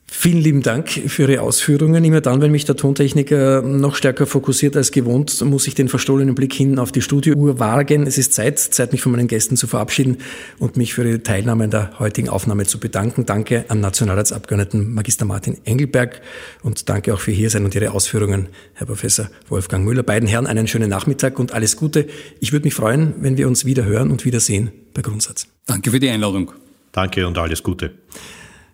[0.09, 2.04] Vielen lieben Dank für Ihre Ausführungen.
[2.04, 6.36] Immer dann, wenn mich der Tontechniker noch stärker fokussiert als gewohnt, muss ich den verstohlenen
[6.36, 8.07] Blick hin auf die Studiouhr wagen.
[8.07, 10.18] Es ist Zeit, Zeit, mich von meinen Gästen zu verabschieden
[10.61, 13.26] und mich für Ihre Teilnahme in der heutigen Aufnahme zu bedanken.
[13.26, 16.20] Danke an Nationalratsabgeordneten Magister Martin Engelberg
[16.62, 20.04] und danke auch für hier sein und Ihre Ausführungen, Herr Professor Wolfgang Müller.
[20.04, 22.07] Beiden Herren einen schönen Nachmittag und alles Gute.
[22.38, 25.48] Ich würde mich freuen, wenn wir uns wieder hören und wiedersehen bei Grundsatz.
[25.66, 26.52] Danke für die Einladung.
[26.92, 27.90] Danke und alles Gute.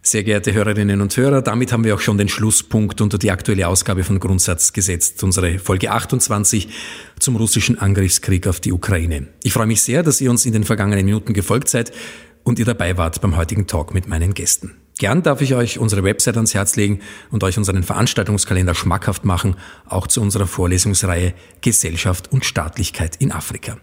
[0.05, 3.69] Sehr geehrte Hörerinnen und Hörer, damit haben wir auch schon den Schlusspunkt unter die aktuelle
[3.69, 6.69] Ausgabe von Grundsatz gesetzt, unsere Folge 28
[7.21, 9.29] zum russischen Angriffskrieg auf die Ukraine.
[9.45, 11.93] Ich freue mich sehr, dass ihr uns in den vergangenen Minuten gefolgt seid
[12.43, 14.75] und ihr dabei wart beim heutigen Talk mit meinen Gästen.
[14.99, 16.99] Gern darf ich euch unsere Website ans Herz legen
[17.31, 19.55] und euch unseren Veranstaltungskalender schmackhaft machen,
[19.87, 23.79] auch zu unserer Vorlesungsreihe Gesellschaft und Staatlichkeit in Afrika.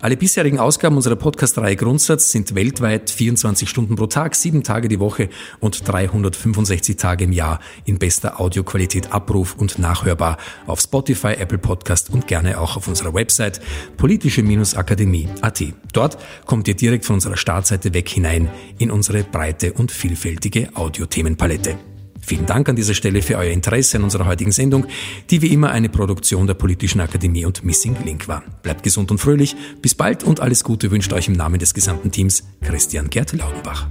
[0.00, 5.00] Alle bisherigen Ausgaben unserer Podcast-Reihe Grundsatz sind weltweit 24 Stunden pro Tag, sieben Tage die
[5.00, 5.28] Woche
[5.60, 12.10] und 365 Tage im Jahr in bester Audioqualität abruf- und nachhörbar auf Spotify, Apple Podcast
[12.10, 13.60] und gerne auch auf unserer Website
[13.96, 15.64] politische-akademie.at.
[15.92, 21.91] Dort kommt ihr direkt von unserer Startseite weg hinein in unsere breite und vielfältige Audiothemenpalette.
[22.24, 24.86] Vielen Dank an dieser Stelle für euer Interesse an unserer heutigen Sendung,
[25.30, 28.42] die wie immer eine Produktion der Politischen Akademie und Missing Link war.
[28.62, 29.56] Bleibt gesund und fröhlich.
[29.82, 33.88] Bis bald und alles Gute wünscht euch im Namen des gesamten Teams Christian Gerd Laudenbach.